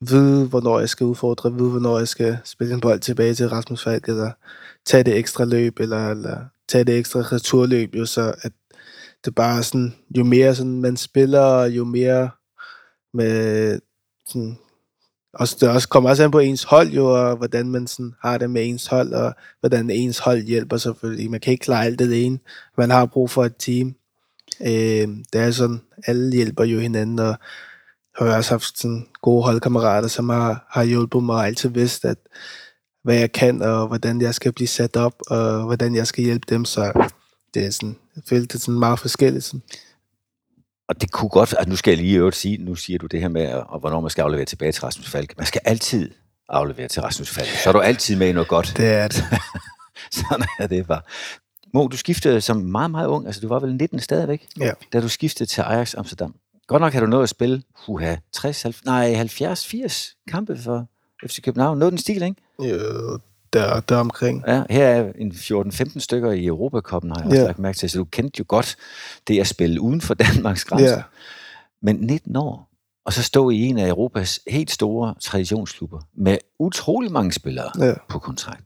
[0.00, 3.84] vide, hvornår jeg skal udfordre, vide, hvornår jeg skal spille en bold tilbage til Rasmus
[3.84, 4.30] Falk, eller
[4.86, 8.52] tage det ekstra løb, eller, eller tage det ekstra returløb, jo, så at
[9.24, 12.30] det bare sådan, jo mere sådan man spiller, jo mere
[13.14, 13.78] med
[14.28, 14.58] sådan,
[15.34, 18.38] og det også kommer også an på ens hold jo, og hvordan man sådan har
[18.38, 21.30] det med ens hold, og hvordan ens hold hjælper selvfølgelig.
[21.30, 22.38] Man kan ikke klare alt det ene.
[22.78, 23.94] Man har brug for et team.
[24.60, 27.36] Øh, det er sådan, alle hjælper jo hinanden, og
[28.18, 32.18] har også haft sådan gode holdkammerater, som har, har hjulpet mig og altid vidst, at
[33.04, 36.46] hvad jeg kan, og hvordan jeg skal blive sat op, og hvordan jeg skal hjælpe
[36.48, 37.08] dem, så
[37.54, 39.44] det er sådan, jeg føler det er sådan meget forskelligt.
[39.44, 39.62] Sådan.
[40.88, 43.20] Og det kunne godt, at nu skal jeg lige øvrigt sige, nu siger du det
[43.20, 45.34] her med, og hvornår man skal aflevere tilbage til Rasmus Falk.
[45.36, 46.10] Man skal altid
[46.48, 47.48] aflevere til Rasmus Falk.
[47.48, 48.74] Så er du altid med i noget godt.
[48.76, 49.24] Det er det.
[50.20, 51.00] Sådan er det bare.
[51.74, 54.72] Mo, du skiftede som meget, meget ung, altså du var vel 19 stadigvæk, Ja.
[54.92, 56.34] da du skiftede til Ajax Amsterdam.
[56.66, 60.86] Godt nok har du nået at spille, huha, 60, 70, nej, 70, 80 kampe for
[61.26, 61.78] FC København.
[61.78, 62.36] Noget den stil, ikke?
[62.58, 63.18] Jo,
[63.52, 64.44] der, der omkring.
[64.46, 67.46] Ja, her er en 14-15 stykker i Europacupen, har jeg også Ja.
[67.46, 68.76] lagt mærke til, så du kendte jo godt
[69.28, 70.96] det at spille uden for Danmarks grænser.
[70.96, 71.02] Ja.
[71.82, 72.68] Men 19 år,
[73.04, 77.94] og så stå i en af Europas helt store traditionsklubber med utrolig mange spillere Ja.
[78.08, 78.62] på kontrakt.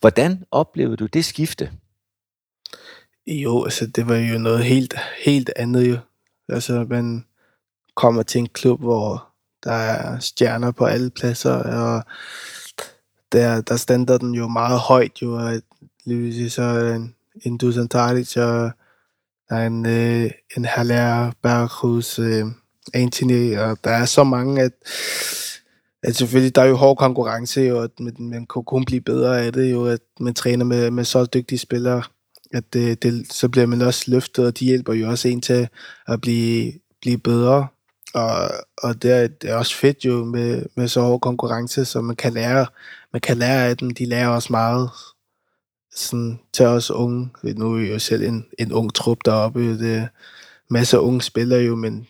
[0.00, 1.70] Hvordan oplevede du det skifte?
[3.26, 5.96] Jo, altså det var jo noget helt, helt andet jo.
[6.48, 7.24] Altså man
[7.96, 9.28] kommer til en klub, hvor
[9.64, 12.04] der er stjerner på alle pladser, og
[13.32, 15.62] der, der stander den jo meget højt jo, og
[16.04, 18.70] lige så en, en Dusan Tadic, og
[19.48, 22.44] der er en, øh, en Haller Berghus, øh,
[22.94, 24.72] Antony, og der er så mange, at,
[26.02, 29.40] at selvfølgelig, der er jo hård konkurrence, jo, at man, man kan kun blive bedre
[29.40, 32.02] af det, jo, at man træner med, med så dygtige spillere,
[32.52, 35.68] at det, det, så bliver man også løftet, og de hjælper jo også en til
[36.06, 37.66] at blive, blive bedre.
[38.14, 42.00] Og, og det, er, det er også fedt jo med, med så hård konkurrence, så
[42.00, 42.66] man kan lære,
[43.12, 43.90] man kan lære af dem.
[43.90, 44.90] De lærer også meget
[45.94, 47.30] sådan, til os unge.
[47.42, 49.78] Nu er vi jo selv en, en ung trup deroppe.
[49.78, 50.06] Det er
[50.70, 52.06] masser af unge spillere jo, men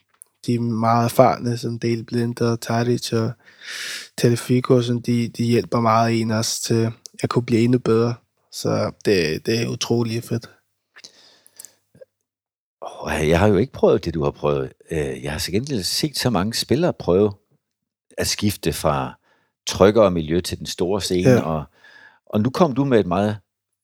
[0.47, 3.33] de er meget erfarne, som Dale Blind og Tadic og
[4.19, 8.15] Telefico, som de, de hjælper meget en også til at kunne blive endnu bedre.
[8.53, 10.51] Så det, det er utrolig fedt.
[12.83, 14.73] Oh, jeg har jo ikke prøvet det, du har prøvet.
[14.90, 17.33] Øh, Jeg har så gengæld set så mange spillere prøve
[18.18, 19.18] at skifte fra
[19.66, 21.31] tryggere miljø til den store scene.
[21.31, 21.40] Ja.
[21.40, 21.64] Og,
[22.27, 23.37] og nu kom du med et meget,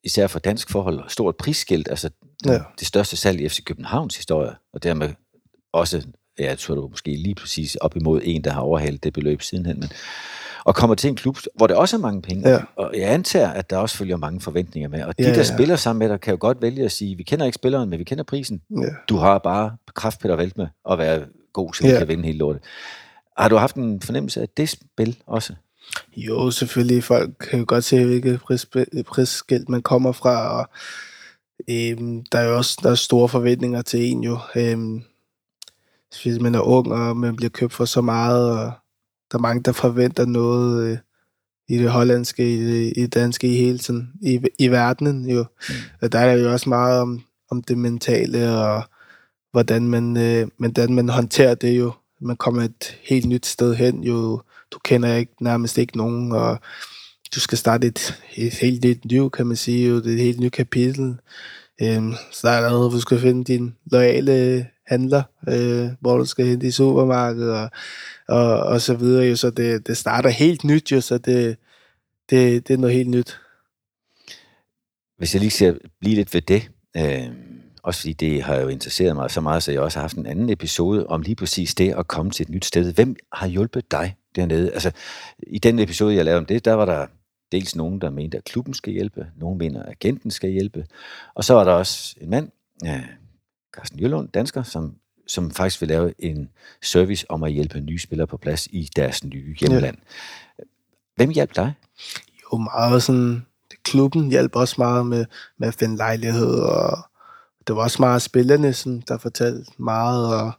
[0.04, 2.10] især for dansk forhold, stort prisskilt, altså
[2.46, 2.58] Ja.
[2.78, 5.14] det største salg i FC Københavns historie, og dermed
[5.72, 6.06] også,
[6.38, 9.42] ja, jeg tror du måske lige præcis op imod en, der har overhalet det beløb
[9.42, 9.90] sidenhen, men,
[10.68, 12.58] og kommer til en klub, hvor det også er mange penge, Ja.
[12.76, 15.42] og jeg antager, at der også følger mange forventninger med, og de, Ja, der ja.
[15.54, 17.98] spiller sammen med dig, kan jo godt vælge at sige, vi kender ikke spilleren, men
[17.98, 18.88] vi kender prisen, Ja.
[19.08, 21.98] du har bare kraft Peter Velt med at være god, så vi Ja.
[21.98, 22.62] kan vinde hele lortet.
[23.38, 25.54] Har du haft en fornemmelse af det spil også?
[26.16, 27.04] Jo, selvfølgelig.
[27.04, 30.68] Folk kan jo godt se, hvilket pris- prisskilt man kommer fra, og
[31.70, 34.38] øhm, der er jo også der er store forventninger til en jo.
[34.56, 35.02] Øhm,
[36.22, 38.72] hvis man er ung, og man bliver købt for så meget, og
[39.32, 40.98] der er mange, der forventer noget øh,
[41.68, 45.44] i det hollandske, i det, i det danske, i hele tiden, i, i verdenen jo.
[45.68, 45.74] Mm.
[46.02, 48.82] Og der er jo også meget om, om det mentale, og
[49.52, 51.92] hvordan man, øh, hvordan man håndterer det jo.
[52.20, 54.42] Man kommer et helt nyt sted hen jo.
[54.72, 56.58] Du kender ikke, nærmest ikke nogen, og
[57.34, 59.88] du skal starte et, et helt nyt liv, kan man sige.
[59.88, 59.96] Jo.
[59.96, 61.16] Det er et helt nyt kapitel.
[61.82, 66.46] Øhm, så der er hvor du skal finde din loyale handler, øh, hvor du skal
[66.46, 67.70] hen i supermarkedet og,
[68.28, 69.26] og, og så videre.
[69.26, 69.36] Jo.
[69.36, 71.56] Så det, det starter helt nyt, jo, så det,
[72.30, 73.40] det, det er noget helt nyt.
[75.18, 77.28] Hvis jeg lige skal blive lidt ved det, øh,
[77.82, 80.26] også fordi det har jo interesseret mig så meget, så jeg også har haft en
[80.26, 82.94] anden episode om lige præcis det at komme til et nyt sted.
[82.94, 84.72] Hvem har hjulpet dig dernede?
[84.72, 84.90] Altså,
[85.46, 87.06] i den episode, jeg lavede om det, der var der
[87.52, 90.86] dels nogen, der mente, at klubben skal hjælpe, nogen mener, at agenten skal hjælpe,
[91.34, 92.50] og så var der også en mand,
[92.84, 93.04] ja,
[93.76, 94.94] Carsten Jølund, dansker, som,
[95.28, 96.48] som faktisk vil lave en
[96.82, 99.96] service om at hjælpe nye spillere på plads i deres nye hjemland.
[100.58, 100.64] Ja.
[101.16, 101.74] Hvem hjalp dig?
[102.52, 103.46] Jo, meget sådan,
[103.82, 105.24] klubben hjælper også meget med,
[105.58, 106.98] med at finde lejlighed og
[107.68, 110.52] det var også meget spillerne, sådan, der fortalte meget, og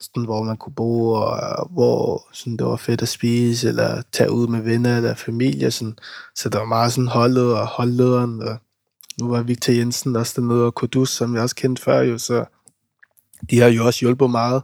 [0.00, 4.30] sådan, hvor man kunne bo, og hvor sådan, det var fedt at spise, eller tage
[4.30, 5.70] ud med venner eller familie.
[5.70, 5.98] Sådan.
[6.36, 8.56] Så der var meget sådan holdet og holdlederen, og
[9.20, 12.44] nu var Victor Jensen også dernede, og Kudus, som jeg også kendte før, jo, så
[13.50, 14.62] de har jo også hjulpet meget.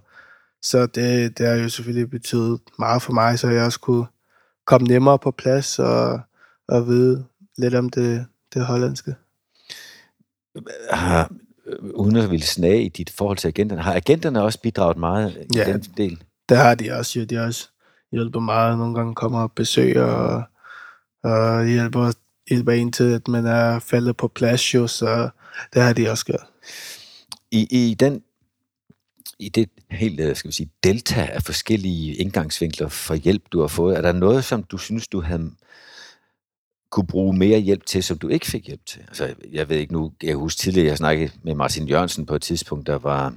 [0.63, 4.07] Så det, det har jo selvfølgelig betydet meget for mig, så jeg også kunne
[4.67, 6.21] komme nemmere på plads og,
[6.69, 7.25] og vide
[7.59, 9.15] lidt om det, det hollandske.
[10.91, 11.31] Har,
[11.95, 15.59] uden at ville snage i dit forhold til agenterne, har agenterne også bidraget meget i
[15.59, 15.73] Ja.
[15.73, 16.23] den del?
[16.49, 17.25] Det har de også, jo.
[17.25, 17.69] De har også
[18.13, 18.79] hjulpet meget.
[18.79, 20.43] Nogle gange kommer og besøger, og,
[21.25, 22.13] og hjælper,
[22.49, 24.87] hjælper en til, at man er faldet på plads, jo.
[24.87, 25.29] Så
[25.75, 26.47] det har de også gjort.
[27.51, 28.23] I, i den
[29.39, 33.69] i det helt, øh, skal vi sige, delta af forskellige indgangsvinkler for hjælp, du har
[33.69, 35.51] fået, er der noget, som du synes, du havde
[36.91, 39.01] kunne bruge mere hjælp til, som du ikke fik hjælp til?
[39.01, 42.43] Altså, jeg ved ikke nu, jeg husker tidligere, jeg snakkede med Martin Jørgensen på et
[42.43, 43.35] tidspunkt, der var,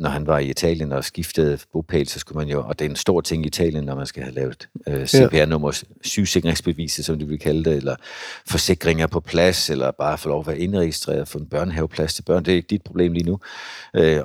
[0.00, 2.90] når han var i Italien og skiftede bopæl, så skulle man jo, og det er
[2.90, 7.28] en stor ting i Italien, når man skal have lavet øh, CPR-nummer, sygesikringsbeviset, som de
[7.28, 7.96] vil kalde det, eller
[8.46, 12.44] forsikringer på plads, eller bare få lov at være indregistreret for en børnehaveplads til børn.
[12.44, 13.38] Det er ikke dit problem lige nu.
[13.96, 14.20] Øh,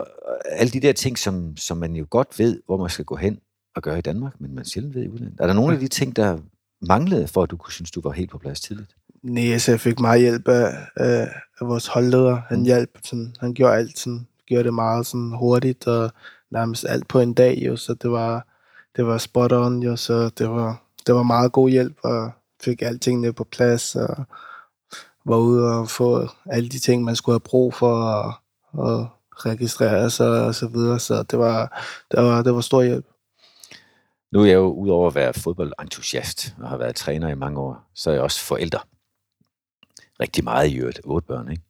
[0.46, 3.40] alle de der ting, som, som man jo godt ved, hvor man skal gå hen
[3.76, 5.40] og gøre i Danmark, men man sjældent ved i udlandet.
[5.40, 6.38] Er der nogle af de ting, der
[6.82, 8.96] manglede, for at du kunne synes, du var helt på plads tidligt?
[9.24, 11.28] Nej, så jeg fik meget hjælp af, af,
[11.60, 12.42] af vores holdleder.
[12.50, 16.12] Han hjalp, sådan, han gjorde alt sådan, gjorde det meget sådan hurtigt, og
[16.52, 18.48] nærmest alt på en dag, jo, så det var,
[18.96, 22.32] det var spot on, jo, så det var, det var meget god hjælp, og
[22.64, 24.26] fik alting ned på plads, og
[25.26, 28.34] var ude og få alle de ting, man skulle have brug for, og,
[28.74, 33.06] og registrere sig og så videre, så det var, det var, det var stor hjælp.
[34.32, 37.90] Nu er jeg jo, udover at være fodboldentusiast og har været træner i mange år,
[37.94, 38.88] så er jeg også forælder.
[40.20, 41.64] Rigtig meget i øvrigt, otte børn, ikke?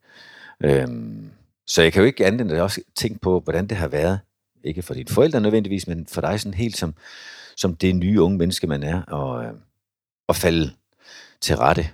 [0.64, 1.32] Øhm,
[1.68, 4.20] så jeg kan jo ikke andet end at også tænke på, hvordan det har været,
[4.64, 6.94] ikke for dine forældre nødvendigvis, men for dig sådan helt som,
[7.58, 9.52] som det nye unge menneske, man er, og, øh,
[10.28, 10.72] og falde
[11.42, 11.90] til rette.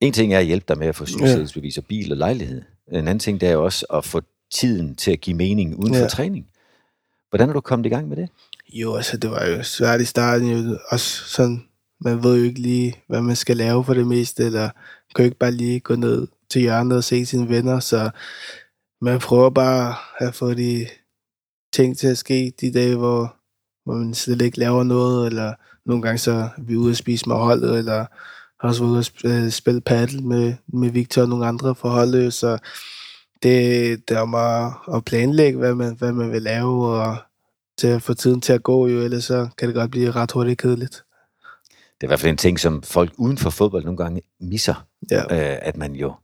[0.00, 2.62] En ting er at hjælpe dig med at få sygesikringsbevis og bil og lejlighed.
[2.92, 4.20] En anden ting, det er også at få
[4.52, 6.08] tiden til at give mening uden for Ja.
[6.08, 6.46] træning.
[7.30, 8.28] Hvordan er du kommet i gang med det?
[8.72, 11.64] Jo, altså det var jo svært i starten, jo også sådan,
[12.00, 14.70] man ved jo ikke lige, hvad man skal lave for det meste, eller
[15.14, 18.10] kan jo ikke bare lige gå ned til hjørnet og se sine venner, så
[19.00, 20.86] man prøver bare at få de
[21.72, 23.36] ting til at ske de dage, hvor,
[23.84, 25.54] hvor man slet ikke laver noget, eller
[25.86, 28.06] nogle gange så er vi ude at spise med holdet, eller
[28.60, 31.88] har også været ude at øh, spille paddle med, med Victor og nogle andre for
[31.88, 32.58] holdet, så
[33.42, 37.16] det, det er om at, at planlægge, hvad man, hvad man vil lave, og
[37.78, 40.32] til at få tiden til at gå, jo, ellers så kan det godt blive ret
[40.32, 41.02] hurtigt kedeligt.
[41.70, 44.86] Det er i hvert fald en ting, som folk uden for fodbold nogle gange misser,
[45.10, 46.14] Ja, øh, at man jo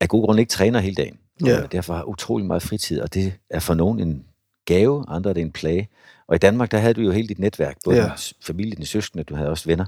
[0.00, 1.18] af god grund ikke træner hele dagen.
[1.46, 1.62] Ja.
[1.62, 4.24] Og derfor har utrolig meget fritid, og det er for nogen en
[4.66, 5.88] gave, andre er det en plage.
[6.28, 8.10] Og i Danmark, der havde du jo hele dit netværk, både Ja.
[8.46, 9.84] familien, dine søskende, du havde også venner.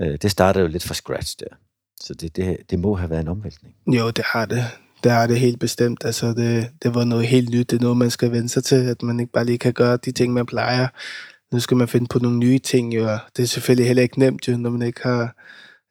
[0.00, 1.56] Øh, det startede jo lidt fra scratch der.
[2.00, 3.74] Så det, det, det må have været en omvæltning.
[3.86, 4.64] jo, det har det.
[5.04, 6.04] Det har det helt bestemt.
[6.04, 7.70] Altså, det, det var noget helt nyt.
[7.70, 9.96] Det er noget, man skal vende sig til, at man ikke bare lige kan gøre
[9.96, 10.88] de ting, man plejer.
[11.52, 13.08] Nu skal man finde på nogle nye ting, jo.
[13.36, 15.36] Det er selvfølgelig heller ikke nemt, jo, når man ikke har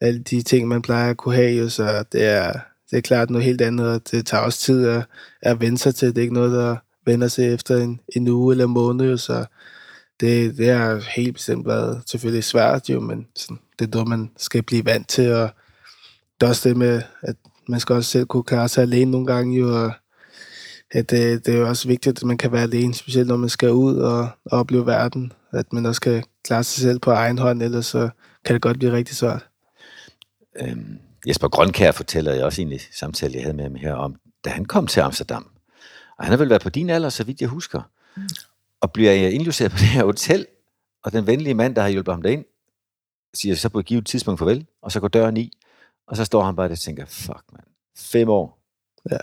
[0.01, 1.51] alle de ting, man plejer at kunne have.
[1.51, 1.69] Jo.
[1.69, 2.53] Så det er,
[2.91, 5.06] det er klart noget helt andet, og det tager også tid at,
[5.41, 6.08] at vende sig til.
[6.08, 9.45] Det er ikke noget, der vender sig efter en, en uge eller måned, så
[10.19, 14.32] det, det har helt bestemt været selvfølgelig svært, jo, men sådan, det er noget, man
[14.38, 15.50] skal blive vant til, og
[16.39, 17.36] det er også det med, at
[17.67, 19.91] man skal også selv kunne klare sig alene nogle gange, jo, og
[20.91, 23.50] at det, det er jo også vigtigt, at man kan være alene, specielt når man
[23.50, 27.38] skal ud og, og opleve verden, at man også kan klare sig selv på egen
[27.38, 28.10] hånd, ellers så
[28.45, 29.47] kan det godt blive rigtig svært.
[30.62, 34.49] Øhm, Jesper Grønkær fortæller jeg også egentlig samtale, jeg havde med ham her om, da
[34.49, 35.51] han kom til Amsterdam.
[36.17, 37.81] Og han har vel været på din alder, så vidt jeg husker.
[38.81, 40.45] Og bliver jeg indlogeret på det her hotel,
[41.03, 42.45] og den venlige mand, der har hjulpet ham derind,
[43.33, 45.51] siger så på et givet tidspunkt farvel, og så går døren i,
[46.07, 47.65] og så står han bare der og tænker, fuck mand,
[47.97, 48.59] fem år.
[49.11, 49.17] Ja.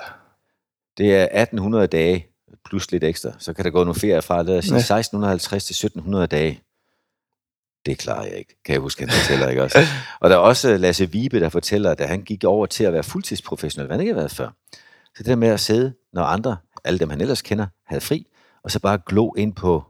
[0.99, 2.27] Det er 1800 dage,
[2.65, 3.33] plus lidt ekstra.
[3.39, 4.79] Så kan der gå nogle ferie fra, lad os sige Ja.
[4.79, 6.63] 1650 til 1700 dage.
[7.87, 9.79] Det klarer jeg ikke, kan jeg huske, han fortæller, ikke også?
[10.21, 12.93] Og der er også Lasse Vibe, der fortæller, at da han gik over til at
[12.93, 14.49] være fuldtidsprofessionel, hvad han ikke har været før.
[15.15, 18.27] Så det der med at sidde, når andre, alle dem han ellers kender, havde fri,
[18.63, 19.85] og så bare glo ind på,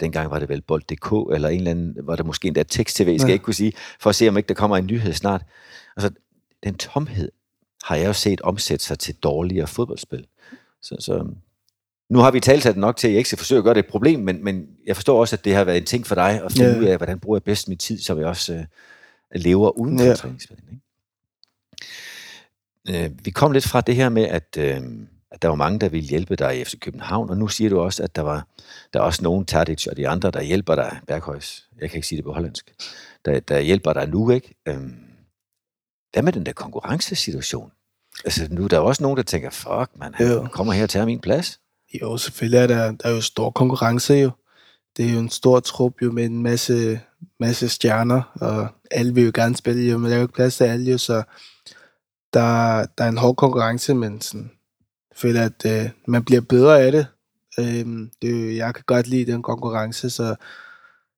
[0.00, 3.26] dengang var det vel bold.dk, eller en eller anden, var der måske endda tekst-tv, skal
[3.26, 3.26] Ja.
[3.26, 5.42] jeg ikke kunne sige, for at se, om ikke der kommer en nyhed snart.
[5.96, 6.10] Altså,
[6.64, 7.30] den tomhed
[7.84, 10.26] har jeg jo set omsætte sig til dårligere fodboldspil.
[10.82, 11.26] Så, så
[12.10, 13.80] nu har vi talt det nok til, at jeg ikke skal forsøge at gøre det
[13.80, 16.42] et problem, men, men jeg forstår også, at det har været en ting for dig
[16.44, 16.78] at finde Ja.
[16.78, 18.64] ud af, hvordan bruger jeg bedst min tid, så jeg også øh,
[19.34, 20.14] lever uden for Ja.
[20.14, 20.64] træningsbanen.
[20.72, 20.80] Ikke?
[23.04, 24.80] Øh, vi kom lidt fra det her med, at, øh,
[25.30, 27.80] at der var mange, der ville hjælpe dig i FC København, og nu siger du
[27.80, 28.46] også, at der var
[28.92, 32.08] der er også nogen, Tadic og de andre, der hjælper dig, Berghøjs, jeg kan ikke
[32.08, 32.74] sige det på hollandsk,
[33.24, 34.54] der, der hjælper dig nu, ikke?
[34.68, 34.94] Øhm,
[36.12, 37.70] hvad med den der konkurrencesituation?
[38.24, 40.48] Altså, nu der er der også nogen, der tænker, fuck, man, han Jo.
[40.52, 41.60] kommer her og tager min plads.
[42.02, 44.30] Jo, selvfølgelig er der, der er jo stor konkurrence jo.
[44.96, 47.00] Det er jo en stor trup jo med en masse,
[47.40, 50.56] masse stjerner, og alle vil jo gerne spille jo, men der er jo ikke plads
[50.56, 51.22] til alle jo, så
[52.34, 54.50] der, der er en hård konkurrence, men sådan,
[55.10, 57.06] jeg føler, at øh, man bliver bedre af det.
[57.58, 60.34] Øh, det er jo, jeg kan godt lide den konkurrence, så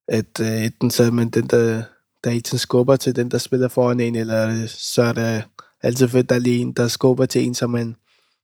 [0.08, 1.82] at øh, enten så er man den, der,
[2.24, 5.44] der hele tiden skubber til den, der spiller foran en, eller så er det
[5.82, 7.96] altid fedt, der er lige en, der skubber til en, så man,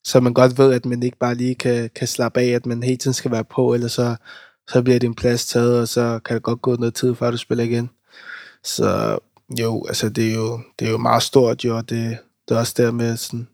[0.04, 2.82] så man godt ved, at man ikke bare lige kan, kan slappe af, at man
[2.82, 4.16] hele tiden skal være på, eller så,
[4.68, 7.36] så bliver din plads taget, og så kan det godt gå noget tid, før du
[7.36, 7.90] spiller igen.
[8.64, 9.18] Så
[9.60, 12.58] jo, altså det er jo, det er jo meget stort, jo, og det, det er
[12.58, 13.48] også der med sådan,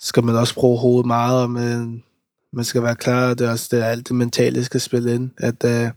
[0.00, 2.02] skal man også bruge hovedet meget, og man,
[2.52, 5.30] man skal være klar, og det er også det, alt det mentale skal spille ind,
[5.38, 5.90] at uh,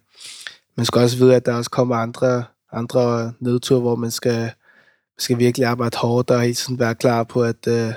[0.76, 4.52] man skal også vide, at der også kommer andre, andre nedture, hvor man skal,
[5.18, 7.94] skal virkelig arbejde hårdt, og hele tiden være klar på, at, uh,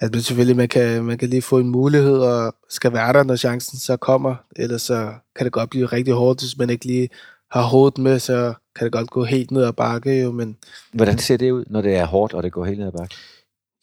[0.00, 3.24] at man selvfølgelig man kan, man kan lige få en mulighed, og skal være der,
[3.24, 6.84] når chancen så kommer, ellers så kan det godt blive rigtig hårdt, hvis man ikke
[6.84, 7.08] lige
[7.50, 10.56] har hovedet med, så kan det godt gå helt ned ad bakke, jo, men
[10.92, 13.14] Hvordan ser det ud, når det er hårdt, og det går helt ned ad bakke?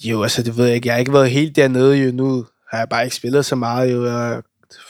[0.04, 0.88] jo, altså det ved jeg ikke.
[0.88, 2.46] Jeg har ikke været helt dernede jo nu.
[2.72, 4.06] Har jeg bare ikke spillet så meget jo.
[4.06, 4.42] Jeg,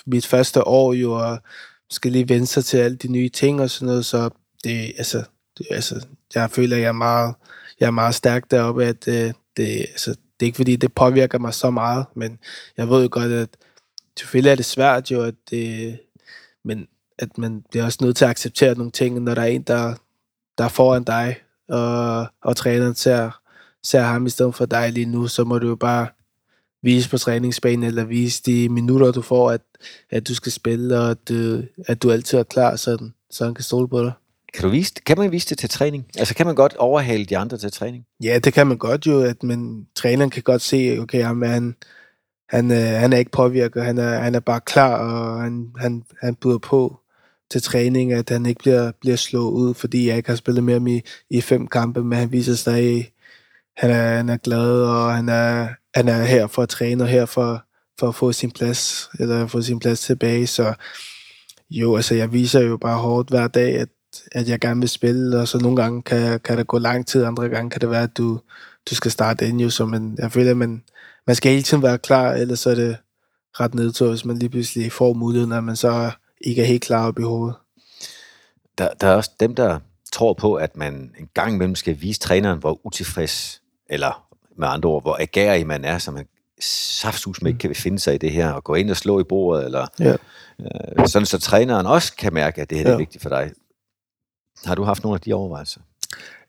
[0.05, 1.39] mit første år jo, og
[1.89, 4.29] skal lige vende sig til alle de nye ting og sådan noget, så
[4.63, 5.23] det, altså,
[5.57, 6.05] det, altså
[6.35, 7.35] jeg føler, at jeg er meget,
[7.79, 11.39] jeg er meget stærk deroppe, at det, det, altså, det er ikke fordi, det påvirker
[11.39, 12.39] mig så meget, men
[12.77, 13.49] jeg ved jo godt, at
[14.19, 15.99] selvfølgelig er det svært jo, at det,
[16.65, 16.87] men
[17.19, 19.95] at man bliver også nødt til at acceptere nogle ting, når der er en, der,
[20.57, 21.35] der er foran dig,
[21.69, 23.39] og, og træneren ser,
[23.83, 26.07] ser ham i stedet for dig lige nu, så må du jo bare
[26.83, 29.61] vise på træningsbanen, eller vise de minutter, du får, at,
[30.09, 33.45] at du skal spille, og at, øh, at du altid er klar, så, den- så
[33.45, 34.11] han kan stole på dig.
[34.53, 36.05] Kan, du vise, kan man vise det til træning?
[36.17, 38.05] Altså, kan man godt overhale de andre til træning?
[38.23, 41.75] Ja, det kan man godt jo, at man, træneren kan godt se, okay, jamen, han,
[42.49, 46.03] han, øh, han er ikke påvirket, han er, han er bare klar, og han, han,
[46.21, 46.99] han byder på
[47.51, 50.73] til træning, at han ikke bliver, bliver slået ud, fordi jeg ikke har spillet med
[50.73, 53.11] ham i, i fem kampe, men han viser sig,
[53.77, 57.07] han er, han er glad, og han er, han er her for at træne, og
[57.07, 57.63] her for,
[57.99, 60.73] for at få sin plads, eller få sin plads tilbage, så
[61.69, 63.89] jo, altså jeg viser jo bare hårdt hver dag, at,
[64.31, 67.23] at jeg gerne vil spille, og så nogle gange kan, kan der gå lang tid,
[67.23, 68.39] andre gange kan det være, at du,
[68.89, 70.83] du skal starte ind jo, så man, jeg føler, at man,
[71.27, 72.97] man skal hele tiden være klar, ellers så er det
[73.59, 77.07] ret nedtur, hvis man lige pludselig får muligheden, når man så ikke er helt klar
[77.07, 77.55] op i hovedet.
[78.77, 79.79] Der, der er også dem, der
[80.11, 84.25] tror på, at man en gang imellem skal vise træneren, hvor utilfreds, eller
[84.57, 86.25] med andre ord, hvor agerig man er, så man
[86.61, 89.65] saftsus ikke kan finde sig i det her, og gå ind og slå i bordet,
[89.65, 90.15] eller Ja.
[90.59, 92.93] øh, sådan så træneren også kan mærke, at det her ja.
[92.93, 93.51] er vigtigt for dig.
[94.65, 95.81] Har du haft nogle af de overvejelser?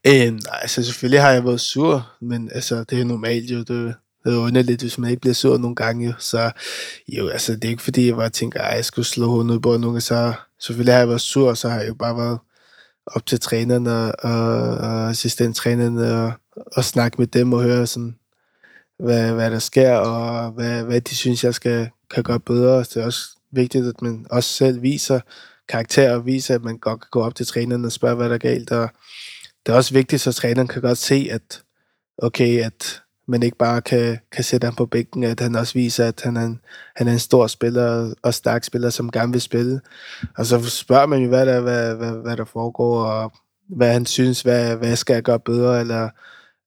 [0.06, 3.94] Øh, nej, altså selvfølgelig har jeg været sur, men altså, det er normalt jo, det,
[4.24, 6.50] det er underligt, hvis man ikke bliver sur nogle gange jo, så
[7.08, 9.76] jo, altså, det er ikke fordi, jeg bare tænker, at jeg skulle slå hovedet på
[9.76, 12.38] nogen, så selvfølgelig har jeg været sur, og så har jeg jo bare været
[13.06, 18.16] op til trænerne og, og, assistenttrænerne og, og øh, snakke med dem og høre sådan,
[18.98, 22.78] hvad, hvad der sker, og hvad, hvad de synes, jeg skal, kan gøre bedre.
[22.78, 25.20] Det er også vigtigt, at man også selv viser
[25.72, 28.34] karakter og vise, at man godt kan gå op til træneren og spørge, hvad der
[28.34, 28.88] er galt, og
[29.66, 31.62] det er også vigtigt, så træneren kan godt se, at
[32.18, 36.06] okay, at man ikke bare kan, kan sætte ham på bænken, at han også viser,
[36.06, 36.60] at han er en,
[36.96, 39.80] han er en stor spiller og stærk spiller, som gerne vil spille.
[40.36, 43.32] Og så spørger man jo, hvad der, hvad, hvad, hvad der foregår, og
[43.68, 46.08] hvad han synes, hvad, hvad skal jeg gøre bedre, eller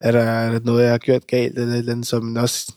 [0.01, 2.73] er der, er der noget, jeg har gjort galt, eller et eller andet, som også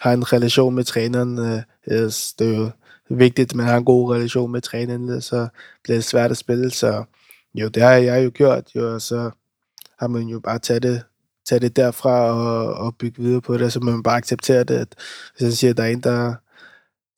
[0.00, 1.38] har en relation med træneren.
[1.38, 2.70] øh, Det er jo
[3.10, 5.48] vigtigt, at man har en god relation med træneren, så
[5.84, 7.04] bliver det svært at spille, så
[7.54, 9.30] jo, det har jeg jo gjort, jo, og så
[9.98, 11.02] har man jo bare taget det,
[11.46, 14.94] taget det derfra og, og bygge videre på det, så man bare accepterer det, at
[15.32, 16.34] hvis han siger, at der er en, der,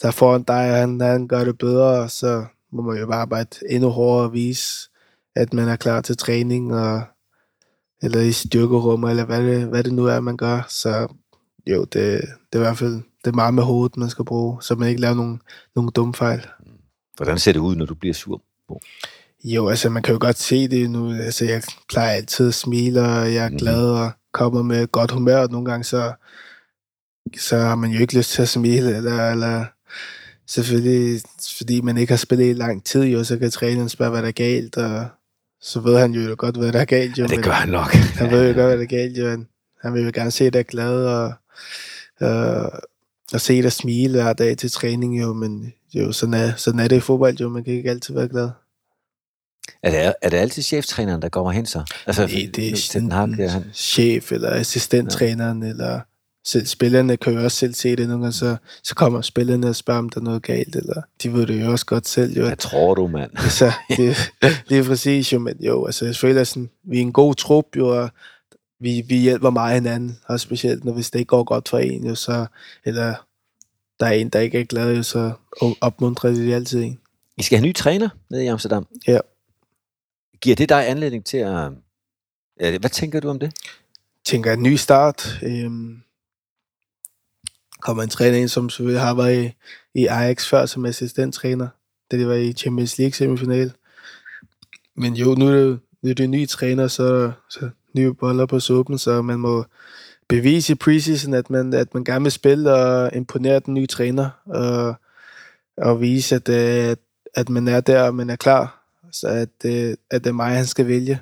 [0.03, 3.21] der er foran dig, og han, han gør det bedre, så må man jo bare
[3.21, 4.91] arbejde endnu hårdere og vise,
[5.37, 7.03] at man er klar til træning, og,
[8.03, 10.67] eller i styrkerum, eller hvad det, hvad det nu er, man gør.
[10.69, 11.09] Så
[11.67, 14.62] jo, det, det er i hvert fald det er meget med hovedet, man skal bruge,
[14.62, 15.39] så man ikke laver nogle,
[15.77, 16.47] nogle dumme fejl.
[17.16, 18.43] Hvordan ser det ud, når du bliver sur?
[19.45, 21.12] Jo, altså man kan jo godt se det nu.
[21.12, 23.59] Altså jeg plejer altid at smile, og jeg er Mhm.
[23.59, 25.37] glad og kommer med godt humør.
[25.43, 26.12] Og nogle gange så,
[27.39, 29.64] så har man jo ikke lyst til at smile, eller, eller
[30.47, 31.21] selvfølgelig,
[31.59, 34.29] fordi man ikke har spillet i lang tid, jo, så kan træneren spørge, hvad der
[34.29, 35.07] er galt, og
[35.61, 37.18] så ved han jo godt, hvad der er galt.
[37.18, 37.93] Jo, Ja, det gør han nok.
[37.95, 39.29] Han ved jo godt, hvad der er galt, jo.
[39.31, 39.49] Han,
[39.83, 41.33] han vil jo gerne se dig glad, og,
[42.23, 42.68] øh,
[43.35, 46.89] at se dig smile hver dag til træning jo, men jo, sådan er, sådan er
[46.89, 48.51] det i fodbold jo, man kan ikke altid være glad.
[49.83, 51.83] Er det, er det altid cheftræneren, der kommer hen så?
[52.07, 53.64] Altså, Nej, det er den Hag, han...
[53.74, 55.68] chef eller assistenttræneren, ja.
[55.68, 56.01] eller
[56.45, 59.76] selv spillerne kan jo også selv se det nogle gange, så, så kommer spillerne og
[59.76, 62.37] spørger, om der er noget galt, eller de ved det jo også godt selv.
[62.37, 62.47] Jo.
[62.47, 63.31] Hvad tror du, mand?
[63.59, 64.33] så det,
[64.68, 67.76] det er præcis jo, men jo, altså jeg føler sådan, vi er en god trup
[67.76, 68.11] jo, og
[68.81, 72.07] vi, vi hjælper meget hinanden, og specielt når hvis det ikke går godt for en,
[72.07, 72.47] jo, så,
[72.85, 73.14] eller
[74.01, 75.33] der er en, der ikke er glad, jo, så
[75.81, 77.01] opmuntrer de altid en.
[77.37, 78.87] I skal have ny træner nede i Amsterdam?
[79.07, 79.18] Ja.
[80.41, 81.72] Giver det dig anledning til at...
[82.57, 83.47] Hvad tænker du om det?
[83.47, 85.39] Jeg tænker en ny start.
[85.43, 86.03] Øhm,
[87.81, 89.53] kommer en træner ind, som selvfølgelig har været i,
[89.95, 91.68] i Ajax før som assistenttræner,
[92.11, 93.72] da det var i Champions League semifinal.
[94.97, 98.47] Men jo, nu er det, nu er det en ny træner, så, så nye boller
[98.47, 99.64] på suppen, så man må
[100.28, 104.30] bevise i preseason, at man, at man gerne vil spille og imponere den nye træner,
[104.47, 104.95] og,
[105.76, 106.99] og vise, at, at,
[107.34, 108.80] at man er der, og man er klar,
[109.12, 111.20] så at, øh, at det er mig, han skal vælge.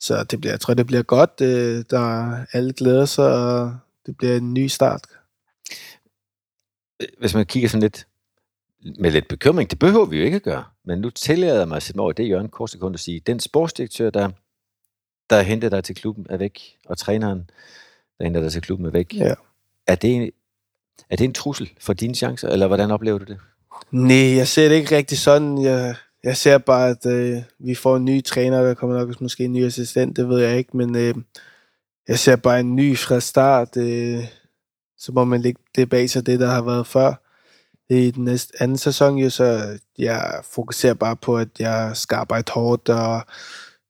[0.00, 1.40] Så det bliver, jeg tror, det bliver godt.
[1.42, 3.76] Øh, der alle glæder sig, og
[4.06, 5.02] det bliver en ny start.
[7.02, 8.06] Øh, hvis man kigger sådan lidt
[8.98, 11.76] med lidt bekymring, det behøver vi jo ikke at gøre, men nu tillader jeg mig
[11.76, 14.30] at sætte mig over det Jørgen kort sekund sige, den sportsdirektør, der,
[15.30, 17.50] der henter dig til klubben, er væk, og træneren,
[18.18, 19.14] der henter dig til klubben, er væk.
[19.14, 19.34] Ja.
[19.86, 20.30] Er, det,
[21.10, 23.38] er det en trussel for dine chancer, eller hvordan oplever du det?
[23.90, 25.62] Nej, jeg ser det ikke rigtig sådan.
[25.62, 25.94] Jeg,
[26.24, 29.52] jeg ser bare, at øh, vi får en ny træner, der kommer nok måske en
[29.52, 31.14] ny assistent, det ved jeg ikke, men øh,
[32.08, 33.76] jeg ser bare en ny fra start.
[33.76, 34.24] Øh,
[34.98, 37.14] så må man lægge det bag sig, det der har været før.
[37.90, 42.52] I den næste anden sæson, jo, så jeg fokuserer bare på, at jeg skal arbejde
[42.52, 43.22] hårdt og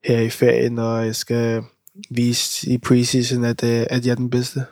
[0.04, 1.62] her i ferien, og jeg skal
[2.10, 4.64] vise i preseason, at, øh, at jeg er den bedste.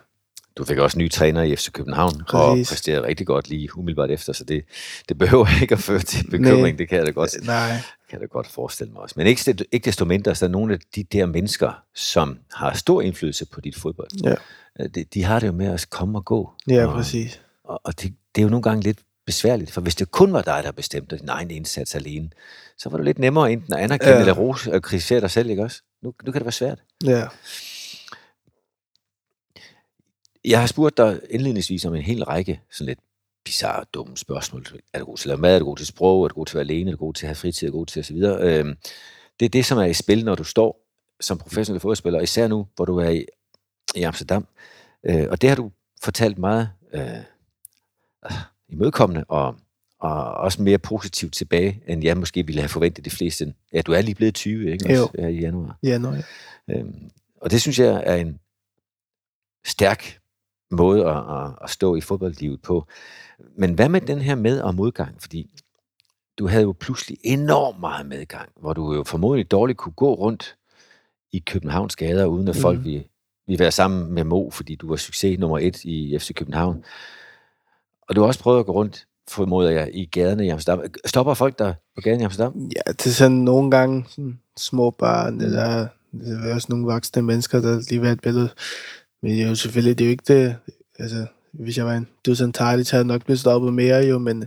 [0.57, 2.69] Du fik også ny træner i FC København, Præcis.
[2.69, 4.63] og præsterede rigtig godt lige umiddelbart efter, så det,
[5.09, 6.71] det behøver ikke at føre til bekymring, Nej.
[6.77, 7.69] det kan jeg da godt, Nej.
[7.69, 7.81] kan
[8.11, 9.13] jeg da godt forestille mig også.
[9.17, 13.01] Men ikke, ikke desto mindre, så er nogle af de der mennesker, som har stor
[13.01, 14.33] indflydelse på dit fodbold, ja.
[14.79, 16.51] Øh, de, de har det jo med at komme og gå.
[16.67, 17.41] Ja, og, præcis.
[17.63, 20.41] Og, og det, det er jo nogle gange lidt besværligt, for hvis det kun var
[20.41, 22.29] dig, der bestemte din egen indsats alene,
[22.77, 24.19] så var det lidt nemmere enten at anerkende ja.
[24.19, 25.81] eller rose og kritisere dig selv, ikke også?
[26.01, 26.83] Nu, nu kan det være svært.
[27.05, 27.27] Ja.
[30.45, 32.99] Jeg har spurgt dig indledningsvis om en hel række sådan lidt
[33.45, 34.65] bizarre, dumme spørgsmål.
[34.93, 35.55] Er du god til at lave mad?
[35.55, 36.23] Er du god til sprog?
[36.23, 36.91] Er du god til at være alene?
[36.91, 37.67] Er du god til at have fritid?
[37.67, 38.15] Er du god til osv.?
[38.15, 38.77] Øhm,
[39.39, 40.79] det er det, som er i spil, når du står
[41.21, 43.25] som professionel fodboldspiller, især nu, hvor du er i,
[43.95, 44.47] i Amsterdam.
[45.03, 45.71] Øh, og det har du
[46.03, 47.23] fortalt meget øh,
[48.73, 49.55] imødekommende og,
[49.99, 53.53] og også mere positivt tilbage, end jeg måske ville have forventet de fleste.
[53.73, 54.93] Ja, du er lige blevet 20, ikke?
[54.93, 55.09] Jo.
[55.17, 55.77] Ja, i januar.
[55.83, 56.13] Januar,
[56.67, 56.79] ja.
[56.79, 57.09] Øhm,
[57.41, 58.39] og det synes jeg er en
[59.65, 60.19] stærk
[60.71, 62.87] måde at, at, at stå i fodboldlivet på.
[63.57, 65.21] Men hvad med den her med- og modgang?
[65.21, 65.49] Fordi
[66.37, 70.55] du havde jo pludselig enormt meget medgang, hvor du jo formodentlig dårligt kunne gå rundt
[71.31, 72.85] i Københavns gader, uden at folk mm.
[72.85, 73.03] ville,
[73.47, 76.83] ville være sammen med Mo, fordi du var succes nummer et i FC København.
[78.09, 80.83] Og du har også prøvet at gå rundt, formoder jeg, i gaderne i Amsterdam.
[81.05, 82.69] Stopper folk der på gaden i Amsterdam?
[82.75, 87.21] Ja, det er sådan nogle gange sådan små børn, eller det er også nogle voksne
[87.21, 88.49] mennesker, der lige vil have et billede.
[89.23, 90.55] Men jo, selvfølgelig, det er jo ikke det,
[90.99, 94.43] altså, hvis jeg var en Dusan så havde jeg nok blevet stoppet mere jo, men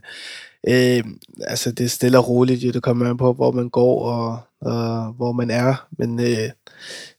[0.69, 1.05] øh,
[1.41, 4.39] altså, det er stille og roligt, jo, det kommer an på, hvor man går og,
[4.61, 6.51] og hvor man er, men øh,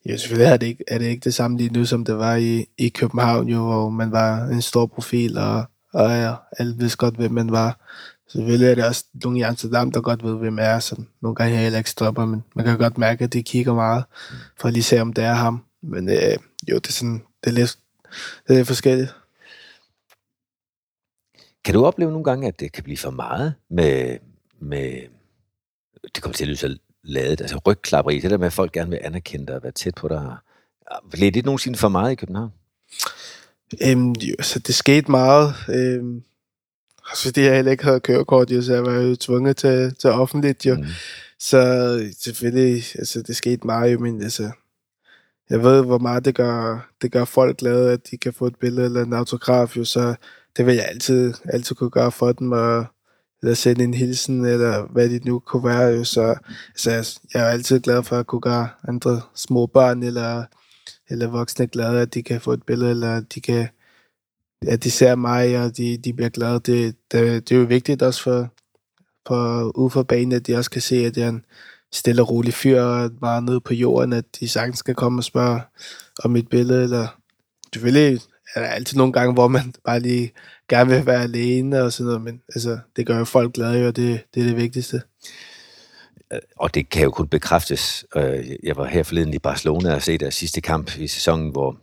[0.05, 2.35] jo, selvfølgelig er det, ikke, er det ikke det samme lige nu, som det var
[2.35, 5.63] i, i København, jo, hvor man var en stor profil, og,
[5.97, 7.79] og ja, alle vidste godt, hvem man var.
[8.27, 11.53] Selvfølgelig er det også nogle i Amsterdam, der godt ved, hvem er, så nogle gange
[11.53, 14.03] jeg heller ikke stopper, men man kan godt mærke, at de kigger meget,
[14.59, 15.65] for at lige se, om det er ham.
[15.81, 16.37] Men øh,
[16.69, 17.77] jo, det er sådan, det er lidt,
[18.47, 19.15] det er lidt forskelligt.
[21.65, 24.17] Kan du opleve nogle gange, at det kan blive for meget med,
[24.59, 25.01] med
[26.15, 28.89] det kommer til at lyde så ladet, altså rygklapperi, det der med, at folk gerne
[28.89, 30.35] vil anerkende dig og være tæt på dig.
[31.11, 32.51] Bliver det nogensinde for meget i København?
[33.82, 35.53] Øhm, så det skete meget.
[35.70, 36.24] Øhm,
[37.11, 40.09] også fordi jeg heller ikke havde kørekort, jo, så jeg var jo tvunget til, til
[40.09, 40.65] offentligt.
[40.65, 40.76] Jo.
[40.76, 40.86] Mm.
[41.39, 44.51] Så selvfølgelig, altså det skete meget jo, men altså,
[45.49, 48.55] jeg ved, hvor meget det gør, det gør folk glade, at de kan få et
[48.55, 50.15] billede eller en autograf, jo, så
[50.57, 52.86] det vil jeg altid, altid kunne gøre for dem, og,
[53.41, 56.36] eller sende en hilsen, eller hvad det nu kunne være, jo, så
[56.70, 60.43] altså, jeg er altid glad for at kunne gøre andre små børn, eller,
[61.09, 63.67] eller voksne glade, at de kan få et billede, eller de kan,
[64.67, 66.59] at de ser mig, og de, de bliver glade.
[66.59, 68.53] Det, det, det er jo vigtigt også for,
[69.27, 71.45] for ude for banen, at de også kan se, at jeg er en,
[71.93, 75.23] stille og rolig fyr, og meget nede på jorden, at de sagtens skal komme og
[75.23, 75.61] spørge
[76.23, 77.07] om mit billede, eller
[77.73, 78.21] selvfølgelig
[78.55, 80.31] er der altid nogle gange, hvor man bare lige
[80.69, 83.95] gerne vil være alene og sådan noget, men altså, det gør jo folk glade, og
[83.95, 85.01] det, det er det vigtigste.
[86.57, 88.05] Og det kan jo kun bekræftes.
[88.15, 91.78] Øh, jeg var her forleden i Barcelona og se deres sidste kamp i sæsonen, hvor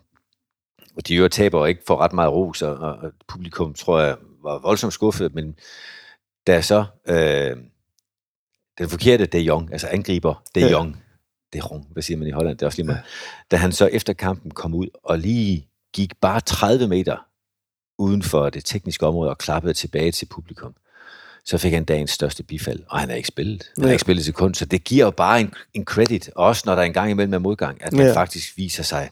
[1.09, 4.59] de jo taber og ikke får ret meget ros, og, og publikum, tror jeg, var
[4.59, 5.57] voldsomt skuffet, men
[6.47, 7.57] da så øh,
[8.79, 11.01] den forkerte De Jong, altså angriber De Jong, ja.
[11.53, 13.03] De Jong, hvad siger man i Holland, det er også lige meget, ja.
[13.51, 17.27] da han så efter kampen kom ud og lige gik bare 30 meter
[17.99, 20.75] uden for det tekniske område og klappede tilbage til publikum,
[21.45, 23.71] så fik han dagens største bifald, og han har ikke spillet.
[23.77, 26.63] Han har ikke spillet til kun, så det giver jo bare en, en credit, også
[26.67, 28.13] når der er en gang imellem er modgang, at man ja.
[28.13, 29.11] faktisk viser sig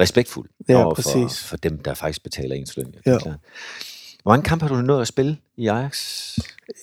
[0.00, 2.94] respektfuld ja, over for, for dem, der faktisk betaler ens løn.
[3.06, 3.18] Ja.
[3.18, 3.38] Klar.
[4.22, 6.18] Hvor mange kampe har du nået at spille i Ajax?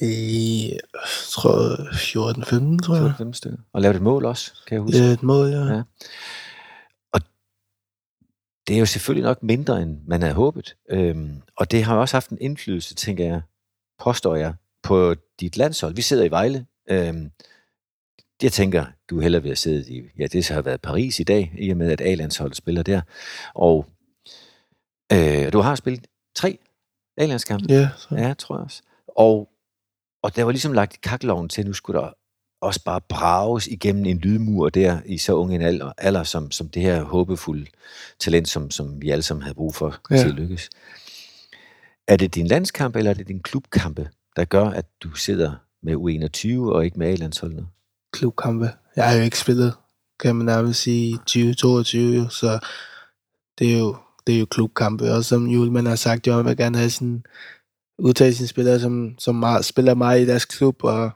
[0.01, 0.77] I,
[1.29, 1.75] tror
[2.77, 3.13] 14-15, tror jeg.
[3.19, 3.57] 14-15 stykker.
[3.73, 4.97] Og lavet et mål også, kan jeg huske.
[4.97, 5.65] Ja, et mål, ja.
[5.65, 5.81] ja.
[7.13, 7.21] Og
[8.67, 10.75] det er jo selvfølgelig nok mindre, end man havde håbet.
[10.89, 13.41] Øhm, og det har også haft en indflydelse, tænker jeg,
[13.99, 15.95] påstår jeg, på dit landshold.
[15.95, 16.65] Vi sidder i Vejle.
[16.89, 17.31] Øhm,
[18.43, 21.23] jeg tænker, du er hellere ved at sidde i, ja, det har været Paris i
[21.23, 23.01] dag, i og med, at A-landsholdet spiller der.
[23.53, 23.85] Og
[25.13, 26.57] øh, du har spillet tre
[27.17, 27.73] A-landskampe.
[27.73, 28.15] Ja, så.
[28.15, 28.81] ja, tror jeg også.
[29.07, 29.49] Og,
[30.23, 32.13] og der var ligesom lagt i kakkeloven til, at nu skulle der
[32.61, 36.69] også bare brages igennem en lydmur der i så unge en alder, alder som, som
[36.69, 37.65] det her håbefulde
[38.19, 40.17] talent, som, som vi alle sammen havde brug for ja.
[40.17, 40.69] til at lykkes.
[42.07, 45.95] Er det din landskamp, eller er det din klubkampe, der gør, at du sidder med
[45.95, 47.67] U21 og ikke med A-landsholdet?
[48.11, 48.71] Klubkampe.
[48.95, 49.73] Jeg har jo ikke spillet,
[50.19, 52.59] kan man nærmest sige, 2022, så
[53.59, 53.95] det er jo,
[54.27, 55.11] det er jo klubkampe.
[55.11, 57.23] Og som Julman har sagt, jo, vil gerne have sådan
[57.97, 61.11] udtage sine spillere, som, som meget, spiller meget i deres klub, og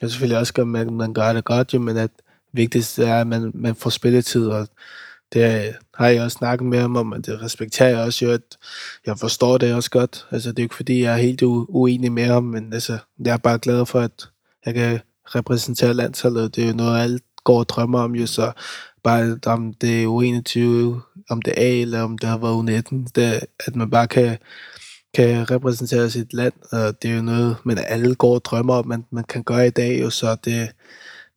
[0.00, 2.10] jeg selvfølgelig også, at man, man gør det godt, jo, men at
[2.52, 4.68] vigtigst er, at man, man får spilletid, og
[5.32, 5.44] det
[5.96, 8.58] har jeg også snakket med ham om, og det respekterer jeg også jo, at
[9.06, 10.26] jeg forstår det også godt.
[10.30, 13.32] Altså, det er jo ikke fordi, jeg er helt uenig med ham, men altså, jeg
[13.32, 14.28] er bare glad for, at
[14.66, 16.56] jeg kan repræsentere landsholdet.
[16.56, 18.52] Det er jo noget, alle går og drømmer om, jo, så
[19.04, 20.60] bare om det er U21,
[21.30, 24.38] om det er A, eller om det har været U19, det, at man bare kan,
[25.14, 28.86] kan repræsentere sit land, og det er jo noget, men alle går og drømmer om,
[28.86, 30.68] man, man kan gøre i dag, jo, så det,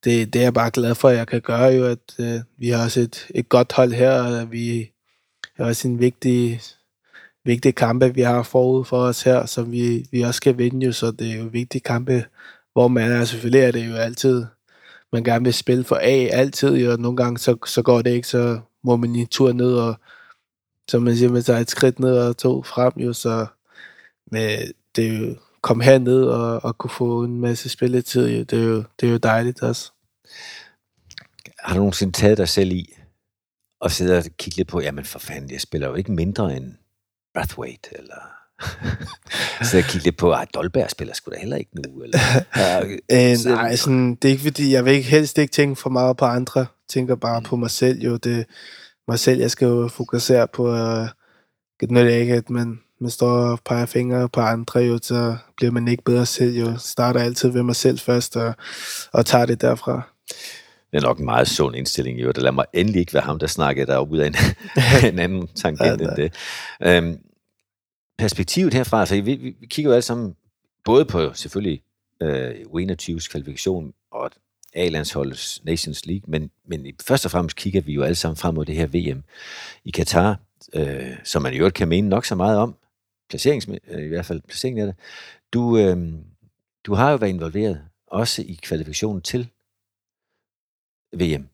[0.04, 2.70] det, det er jeg bare glad for, at jeg kan gøre jo, at øh, vi
[2.70, 4.91] har også et, et godt hold her, og vi
[5.58, 6.62] har også en vigtig,
[7.45, 10.91] vigtig kampe, vi har forud for os her, som vi, vi også skal vinde jo,
[10.91, 12.26] så det er jo vigtige kampe,
[12.74, 14.45] hvor man er, selvfølgelig er det jo altid,
[15.14, 18.12] man gerne vil spille for A, altid jo, og nogle gange så, så går det
[18.12, 20.00] ikke, så må man en tur ned, og
[20.89, 23.45] så man siger, man tager et skridt ned og to frem jo, så
[24.32, 28.43] med, øh, det er jo komme herned og, og kunne få en masse spilletid, jo,
[28.43, 29.91] det, er jo, det er jo dejligt også.
[31.60, 32.93] Har du nogensinde taget dig selv i
[33.82, 36.74] og sidde og kigge lidt på, jamen for fanden, jeg spiller jo ikke mindre end
[37.34, 38.39] Brathwaite, eller
[39.72, 42.03] så jeg kigge lidt på, at Dolberg spiller sgu da heller ikke nu.
[42.03, 42.20] Eller,
[43.12, 46.18] øh, nej, sådan, det er ikke fordi, jeg vil ikke, helst ikke tænke for meget
[46.18, 46.66] på andre.
[46.89, 47.45] Tænker bare mm.
[47.45, 48.18] på mig selv jo.
[48.18, 48.45] Det,
[49.07, 51.07] mig selv, jeg skal jo fokusere på, uh,
[51.89, 55.72] når det ikke, at man, man står og peger fingre på andre, jo, så bliver
[55.72, 56.56] man ikke bedre selv.
[56.56, 56.78] Jo.
[56.78, 58.54] Starter altid ved mig selv først, og,
[59.14, 60.02] og tager det derfra.
[60.91, 62.28] Det er nok en meget sund indstilling, jo.
[62.28, 64.36] Det lader mig endelig ikke være ham, der snakker der ud af en,
[65.14, 66.34] en anden tangent ja, end det.
[66.82, 67.20] Øhm,
[68.18, 70.36] perspektivet herfra, altså vi, vi, kigger jo alle sammen
[70.86, 71.82] både på selvfølgelig
[72.22, 74.32] øh, U21's kvalifikation og
[74.74, 78.66] A-landsholdets Nations League, men, men først og fremmest kigger vi jo alle sammen frem mod
[78.66, 79.24] det her VM
[79.86, 80.38] i Katar,
[80.74, 82.76] øh, som man i øvrigt kan mene nok så meget om,
[83.30, 84.95] placerings, øh, i hvert fald placeringen af det.
[85.53, 86.13] Du, øh,
[86.86, 89.49] du har jo været involveret også i kvalifikationen til
[91.13, 91.47] VM.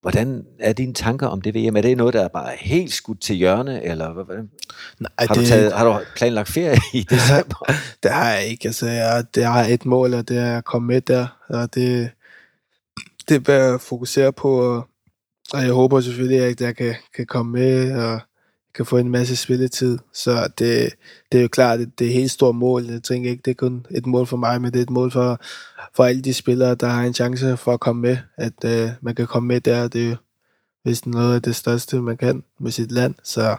[0.00, 1.76] Hvordan er dine tanker om det VM?
[1.76, 4.50] Er det noget, der er bare helt skudt til hjørne, eller hvordan?
[4.98, 7.72] Nej, har, det, du taget, har du planlagt ferie i december?
[8.02, 8.68] det har jeg ikke.
[8.68, 11.26] Altså, jeg, det har et mål, og det er at komme med der.
[11.48, 12.10] Og det,
[13.28, 14.88] det er jeg fokusere på, og,
[15.52, 18.20] og jeg håber selvfølgelig, at jeg kan, kan komme med, og
[18.78, 19.98] kan få en masse spilletid.
[20.14, 20.94] Så det,
[21.32, 22.84] det er jo klart, at det er et helt stort mål.
[22.84, 25.10] Jeg tænker ikke, det er kun et mål for mig, men det er et mål
[25.10, 25.40] for,
[25.96, 28.16] for alle de spillere, der har en chance for at komme med.
[28.36, 30.16] At øh, man kan komme med der, det er jo
[30.84, 33.14] vist noget af det største, man kan med sit land.
[33.24, 33.56] Så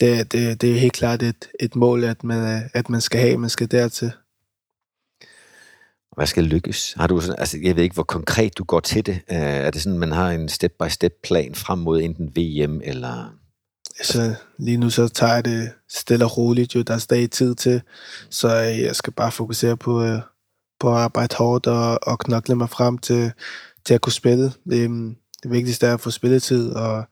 [0.00, 3.38] det, det, det er helt klart et, et mål, at man, at man skal have,
[3.38, 4.12] man skal dertil.
[6.16, 6.92] Hvad skal lykkes?
[6.92, 9.14] Har du sådan, altså, jeg ved ikke, hvor konkret du går til det.
[9.14, 13.34] Øh, er det sådan, man har en step-by-step plan frem mod enten VM eller
[13.98, 17.54] altså, lige nu så tager jeg det stille og roligt, jo, der er stadig tid
[17.54, 17.82] til,
[18.30, 20.20] så øh, jeg skal bare fokusere på, øh,
[20.80, 23.32] på at arbejde hårdt og, og knokle mig frem til,
[23.84, 24.44] til at kunne spille.
[24.44, 27.04] Det, det vigtigste er at få spilletid, og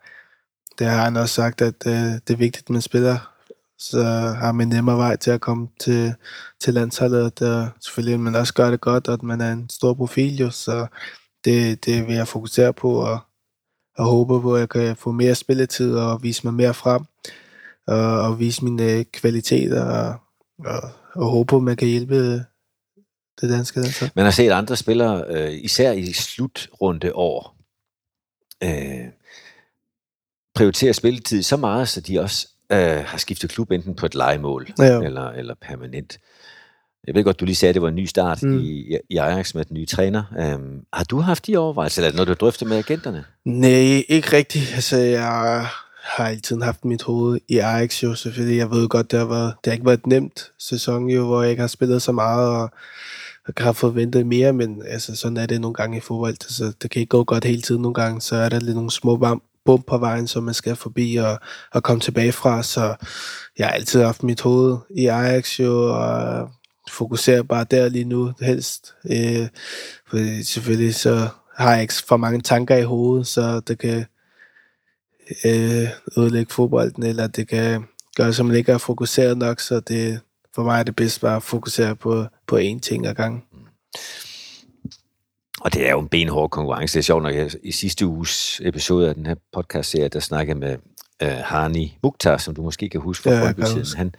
[0.78, 3.37] det har han også sagt, at øh, det er vigtigt, at man spiller
[3.78, 4.03] så
[4.39, 6.14] har man nemmere vej til at komme til,
[6.61, 7.39] til landsholdet.
[7.39, 10.51] Der selvfølgelig man også gør det godt, og at man er en stor profil, jo,
[10.51, 10.87] så
[11.45, 13.18] det, det vil jeg fokusere på, og,
[13.99, 17.03] og håbe på, at jeg kan få mere spilletid og vise mig mere frem,
[17.86, 20.14] og, og vise mine kvaliteter, og,
[20.64, 22.34] og, og håbe på, at man kan hjælpe
[23.40, 24.11] det danske landshold.
[24.14, 27.57] Man har set andre spillere, øh, især i slutrunde år,
[28.64, 29.07] øh,
[30.55, 34.68] prioritere spilletid så meget, så de også øh, har skiftet klub enten på et legemål
[34.78, 35.01] Ja.
[35.01, 36.18] eller, eller permanent.
[37.07, 38.59] Jeg ved godt, du lige sagde, at det var en ny start mm.
[38.59, 40.22] I, i Ajax med den nye træner.
[40.54, 43.24] Um, har du haft de overvejelser, eller er det noget, du drøfter med agenterne?
[43.44, 44.72] Nej, ikke rigtigt.
[44.74, 45.66] Altså, jeg
[46.02, 48.59] har altid haft mit hoved i Ajax jo, selvfølgelig.
[48.59, 51.42] Jeg ved godt, det har, været, det har ikke været et nemt sæson jo, hvor
[51.42, 52.70] jeg ikke har spillet så meget, og
[53.59, 56.36] har forventet mere, men altså, sådan er det nogle gange i fodbold.
[56.42, 58.90] Altså, det kan ikke gå godt hele tiden nogle gange, så er der lidt nogle
[58.90, 61.38] små bam- bump på vejen, som man skal forbi og,
[61.72, 62.94] og komme tilbage fra, så
[63.59, 66.50] jeg har altid haft mit hoved i Ajax jo, og
[66.91, 68.95] fokuserer bare der lige nu helst.
[69.11, 69.49] Øh,
[70.07, 74.05] for selvfølgelig så har jeg ikke for mange tanker i hovedet, så det kan
[75.45, 77.84] øh, ødelægge fodbolden, eller det kan
[78.16, 80.20] gøre, som man ikke er fokuseret nok, så det,
[80.55, 83.43] for mig er det bedst bare at fokusere på, på én ting ad gangen.
[85.61, 86.95] Og det er jo en benhård konkurrence.
[86.95, 90.59] Det er sjovt, når jeg i sidste uges episode af den her podcast-serie, der snakkede
[90.59, 90.76] med
[91.22, 93.97] øh, Hani Mukhtar, som du måske kan huske fra Ja, huske.
[93.97, 94.14] Han,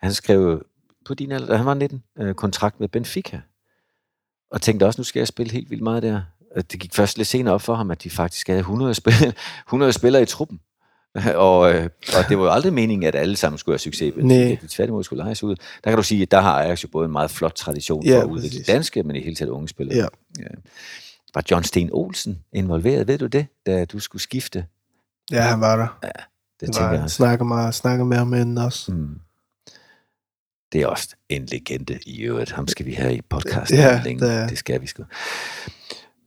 [0.00, 0.62] han skrev
[1.06, 3.40] på din alder, da han var 19, øh, kontrakt med Benfica.
[4.50, 6.20] Og tænkte også, nu skal jeg spille helt vildt meget der.
[6.56, 9.12] Og Det gik først lidt senere op for ham, at de faktisk havde 100, spil
[9.68, 10.60] 100 spillere i truppen.
[11.34, 11.88] Og, øh,
[12.18, 14.14] og det var jo aldrig meningen, at alle sammen skulle have succes.
[14.16, 14.58] Nej.
[14.62, 15.56] de tværtimod skulle lejes ud.
[15.84, 18.08] Der kan du sige, at der har Ajax jo både en meget flot tradition for
[18.10, 18.66] Ja, at udvikle præcis.
[18.66, 19.96] danske, men i hele taget unge spillere.
[19.98, 20.06] Ja.
[20.38, 20.44] Ja.
[21.34, 24.66] Var John Sten Olsen involveret, ved du det, da du skulle skifte?
[25.30, 25.98] Ja, han var der.
[26.02, 26.10] Det,
[26.60, 27.16] Det tænker jeg var, også.
[27.16, 28.92] snakker, med, snakker med ham inden også.
[28.92, 29.18] Mm.
[30.76, 32.50] Det er også en legende i øvrigt.
[32.50, 34.26] Ham skal vi have i podcasten Ja, længe.
[34.26, 35.04] det Det skal vi sgu.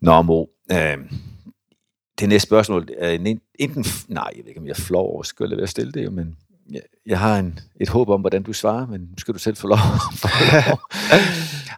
[0.01, 0.45] Nå, Mo.
[0.71, 0.97] Øh,
[2.19, 3.85] det næste spørgsmål er en- enten...
[4.07, 6.11] Nej, jeg ved ikke, om jeg er flov over, lade være at stille det, jo,
[6.11, 6.37] men
[6.71, 9.55] jeg, jeg har en, et håb om, hvordan du svarer, men nu skal du selv
[9.57, 9.77] få lov.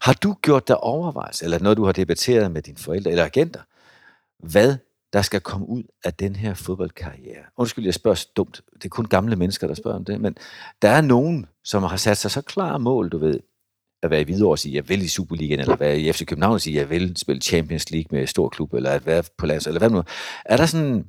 [0.08, 3.60] har du gjort dig overvejelser, eller noget, du har debatteret med dine forældre eller agenter,
[4.50, 4.76] hvad
[5.14, 7.44] der skal komme ud af den her fodboldkarriere?
[7.58, 8.62] Undskyld, jeg spørger så dumt.
[8.74, 10.38] Det er kun gamle mennesker, der spørger om det, men
[10.82, 13.40] der er nogen, som har sat sig så klare mål, du ved,
[14.04, 16.54] at være i Hvidovre og sige, jeg vil i Superligaen, eller være i FC København
[16.54, 19.68] og sige, jeg vil spille Champions League med stor klub, eller at være på lands,
[19.68, 20.04] eller hvad nu.
[20.46, 21.06] Er der sådan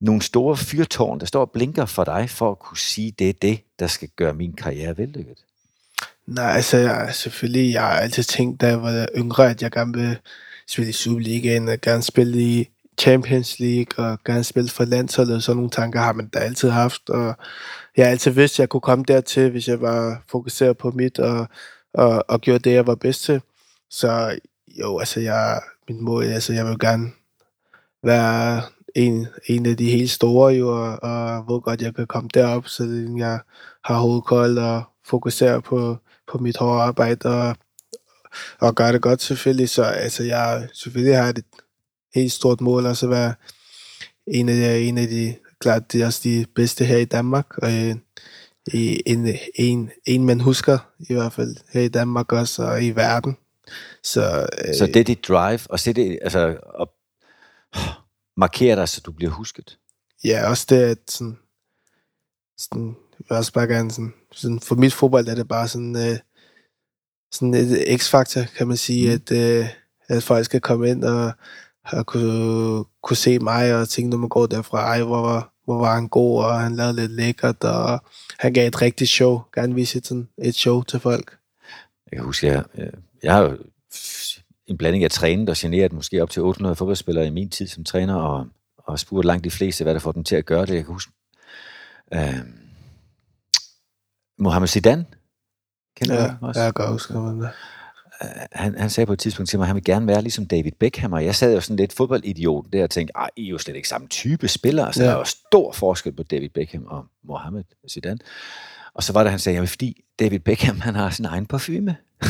[0.00, 3.32] nogle store fyrtårn, der står og blinker for dig, for at kunne sige, det er
[3.42, 5.36] det, der skal gøre min karriere vellykket?
[6.26, 9.92] Nej, altså jeg, selvfølgelig, jeg har altid tænkt, da jeg var yngre, at jeg gerne
[9.92, 10.16] vil
[10.68, 12.68] spille i Superligaen, og gerne spille i
[12.98, 17.10] Champions League, og gerne spille for landsholdet, sådan nogle tanker har man da altid haft,
[17.10, 17.34] og
[17.96, 21.18] jeg har altid vidst, at jeg kunne komme dertil, hvis jeg var fokuseret på mit,
[21.18, 21.46] og,
[21.94, 23.40] og, og gjorde det, jeg var bedst til.
[23.90, 24.38] Så
[24.80, 27.10] jo, altså jeg, mit mål, altså jeg vil gerne
[28.02, 28.62] være
[28.94, 32.68] en, en af de helt store, jo, og, og hvor godt jeg kan komme derop,
[32.68, 33.40] så jeg
[33.84, 35.96] har hovedkold og fokuserer på,
[36.32, 37.56] på mit hårde arbejde og,
[38.60, 39.68] og gør det godt selvfølgelig.
[39.68, 41.44] Så altså, jeg selvfølgelig har et
[42.14, 43.34] helt stort mål også at være
[44.26, 47.58] en af de, en af de klart det er også de bedste her i Danmark.
[47.58, 47.96] Og øh,
[48.72, 52.90] i- en, en, en, man husker i hvert fald her i Danmark også, og i
[52.90, 53.36] verden.
[54.02, 56.88] Så, øh, Så det er dit drive, og se det, altså, og
[58.36, 59.78] markere dig, så du bliver husket.
[60.24, 61.38] Ja, også det, at sådan,
[62.58, 65.96] sådan, jeg vil også bare gerne sådan, sådan, for mit fodbold er det bare sådan,
[65.96, 66.18] øh,
[67.32, 69.14] sådan et x-faktor, kan man sige, mm.
[69.14, 69.68] at, øh,
[70.08, 71.32] at folk skal komme ind og,
[71.92, 75.78] og kunne, kunne se mig og tænke, når man går derfra, ej, hvor var, hvor
[75.78, 78.04] var han god, og han lavede lidt lækkert, og
[78.38, 81.36] han gav et rigtigt show, gerne vise et, sådan, et show til folk.
[82.12, 82.64] Jeg kan huske, jeg,
[83.22, 83.56] jeg har
[84.66, 87.84] en blanding af trænet og generet måske op til 800 fodboldspillere i min tid som
[87.84, 88.46] træner, og,
[88.78, 90.74] og spurgt langt de fleste, hvad der får dem til at gøre det.
[90.74, 91.12] Jeg kan huske,
[92.14, 92.34] øh,
[94.38, 95.06] Mohamed Zidane,
[95.96, 96.60] kender Ja, ham også?
[96.60, 97.50] jeg kan huske, det.
[98.24, 100.46] Øh, han, han sagde på et tidspunkt til mig, at han vil gerne være ligesom
[100.46, 103.50] David Beckham, og jeg sad jo sådan lidt fodboldidiot der og tænkte, ej, I er
[103.50, 105.08] jo slet ikke samme type spillere, så Ja.
[105.08, 108.18] der er jo stor forskel på David Beckham og Mohamed Zidane.
[108.94, 111.96] Og så var det, han sagde, jamen fordi David Beckham, han har sin egen parfume.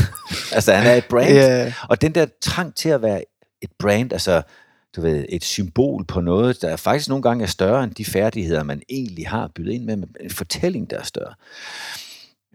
[0.56, 1.28] altså, han er et brand.
[1.32, 3.24] Ja, Og den der trang til at være
[3.62, 4.42] et brand, altså
[4.96, 8.62] du ved, et symbol på noget, der faktisk nogle gange er større end de færdigheder,
[8.62, 11.34] man egentlig har bydet ind med, men en fortælling, der er større.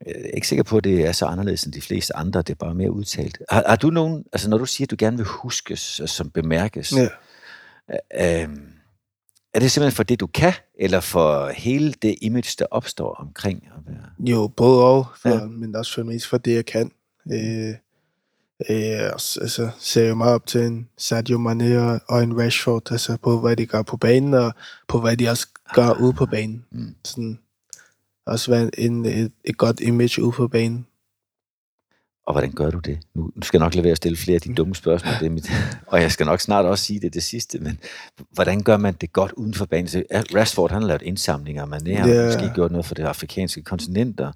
[0.06, 2.50] Jeg er ikke sikker på, at det er så anderledes end de fleste andre, det
[2.50, 3.38] er bare mere udtalt.
[3.50, 6.94] Har, har du nogen, altså når du siger, at du gerne vil huskes, som bemærkes,
[6.94, 7.08] ja.
[8.44, 8.50] øh,
[9.54, 13.64] Er det simpelthen for det, du kan, eller for hele det image, der opstår omkring
[13.78, 14.30] at være...
[14.32, 15.46] Jo, både og, for, Ja.
[15.46, 16.92] men også for mest for det, jeg kan.
[17.34, 17.70] Øh,
[18.70, 23.18] øh, altså, ser jeg meget op til en Sadio Mane og, og en Rashford, altså
[23.24, 24.54] på, hvad de gør på banen, og
[24.88, 26.66] på, hvad de også gør ude på banen.
[26.72, 26.96] Mm.
[27.06, 27.40] Sådan,
[28.30, 30.86] også være en, et, et godt image ude på banen.
[32.28, 33.00] Og hvordan gør du det?
[33.16, 35.30] Nu, skal jeg nok lade være at stille flere af de dumme spørgsmål, det er
[35.30, 35.52] mit,
[35.92, 37.80] og jeg skal nok snart også sige det det sidste, men
[38.32, 39.88] hvordan gør man det godt uden for banen?
[39.88, 42.26] Så, Rashford, han har lavet indsamlinger, man har Ja.
[42.26, 44.20] måske gjort noget for det afrikanske kontinent.
[44.20, 44.34] Og,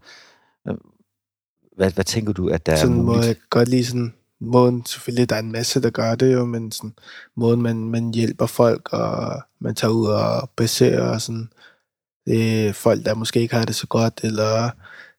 [1.77, 3.27] hvad, hvad tænker du, at der sådan er må muligt?
[3.27, 6.71] jeg godt lide sådan, måden, selvfølgelig der er en masse, der gør det jo, men
[6.71, 6.93] sådan,
[7.35, 11.49] måden man, man hjælper folk, og man tager ud og besøger og sådan,
[12.29, 14.69] øh, folk, der måske ikke har det så godt, eller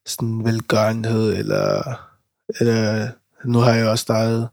[0.07, 1.82] sådan velgørenhed, eller,
[2.61, 3.09] eller
[3.44, 4.48] nu har jeg også startet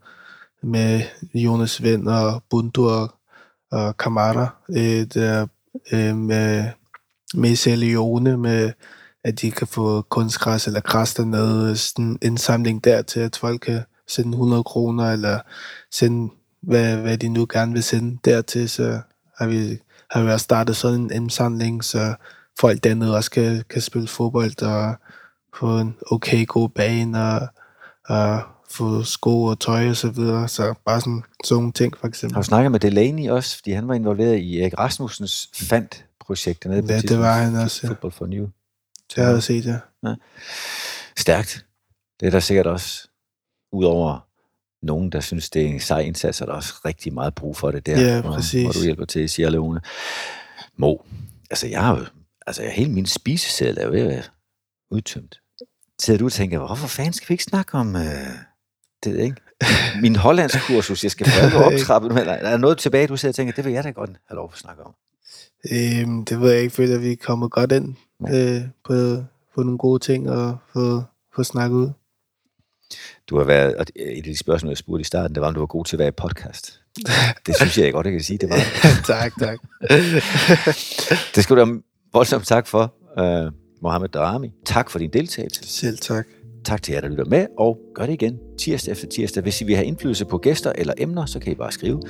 [0.63, 1.01] med
[1.33, 3.13] Jonas Vind og Bundu og,
[3.71, 5.47] og Kamara, øh, der,
[5.91, 6.65] øh, med,
[7.33, 8.71] med Sierra Leone, med
[9.23, 13.61] at de kan få kunstgræs eller græs dernede, sådan en indsamling der til, at folk
[13.61, 15.39] kan sende 100 kroner, eller
[15.91, 18.99] sende, hvad, hvad de nu gerne vil sende dertil, så
[19.37, 19.79] har vi,
[20.11, 22.15] har vi også startet sådan en indsamling, så
[22.59, 24.95] folk dernede også kan, kan spille fodbold og
[25.59, 27.47] få en okay god bane og,
[28.05, 28.41] og
[28.71, 30.47] få sko og tøj og så videre.
[30.47, 32.35] Så bare sådan, sådan nogle ting for eksempel.
[32.35, 36.93] Har du snakket med Delaney også, fordi han var involveret i Erik Rasmussens fandt-projekt dernede
[36.93, 37.89] Ja, et det var han også, ja.
[37.89, 38.47] Football for New.
[39.15, 39.77] Det har jeg set, ja.
[41.17, 41.65] Stærkt.
[42.19, 43.07] Det er der sikkert også,
[43.71, 44.27] udover
[44.85, 47.71] nogen, der synes, det er en sej indsats, er der også rigtig meget brug for
[47.71, 48.63] det der, Ja, hvor, præcis.
[48.63, 49.81] hvor du hjælper til i Sierra Leone.
[50.77, 50.95] Mo,
[51.49, 52.05] altså jeg har jo,
[52.47, 54.23] altså hele min spiseseddel er jo ved at være
[54.91, 55.39] udtømt.
[55.99, 58.01] Sidder du og tænker, hvorfor fanden skal vi ikke snakke om øh,
[59.03, 59.35] det, ikke?
[60.01, 63.17] Min hollandsk kursus, jeg skal prøve at optrappe nu, eller er der noget tilbage, du
[63.17, 64.95] sidder og tænker, det vil jeg da godt have lov at snakke om.
[65.71, 67.95] Øhm, det ved jeg ikke, føler, at vi er kommet godt ind
[68.33, 69.23] øh, på,
[69.55, 71.03] på nogle gode ting og få,
[71.35, 71.89] få snakket ud.
[73.27, 75.53] Du har været, og et af de spørgsmål, jeg spurgte i starten, det var, om
[75.53, 76.81] du var god til at være i podcast.
[77.45, 78.57] Det synes jeg godt, jeg kan sige, det var.
[79.13, 79.59] tak, tak.
[81.35, 81.81] Det skal du
[82.13, 83.51] voldsomt tak for, uh,
[83.81, 84.51] Mohammed Darami.
[84.65, 85.67] Tak for din deltagelse.
[85.67, 86.27] Selv tak.
[86.65, 89.43] Tak til jer, der lytter med, og gør det igen tirsdag efter tirsdag.
[89.43, 92.01] Hvis I vil have indflydelse på gæster eller emner, så kan I bare skrive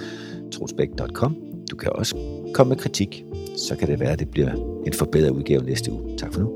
[0.51, 1.35] trosbæk.com.
[1.71, 2.15] Du kan også
[2.53, 3.23] komme med kritik.
[3.57, 6.17] Så kan det være, at det bliver en forbedret udgave næste uge.
[6.17, 6.51] Tak for nu.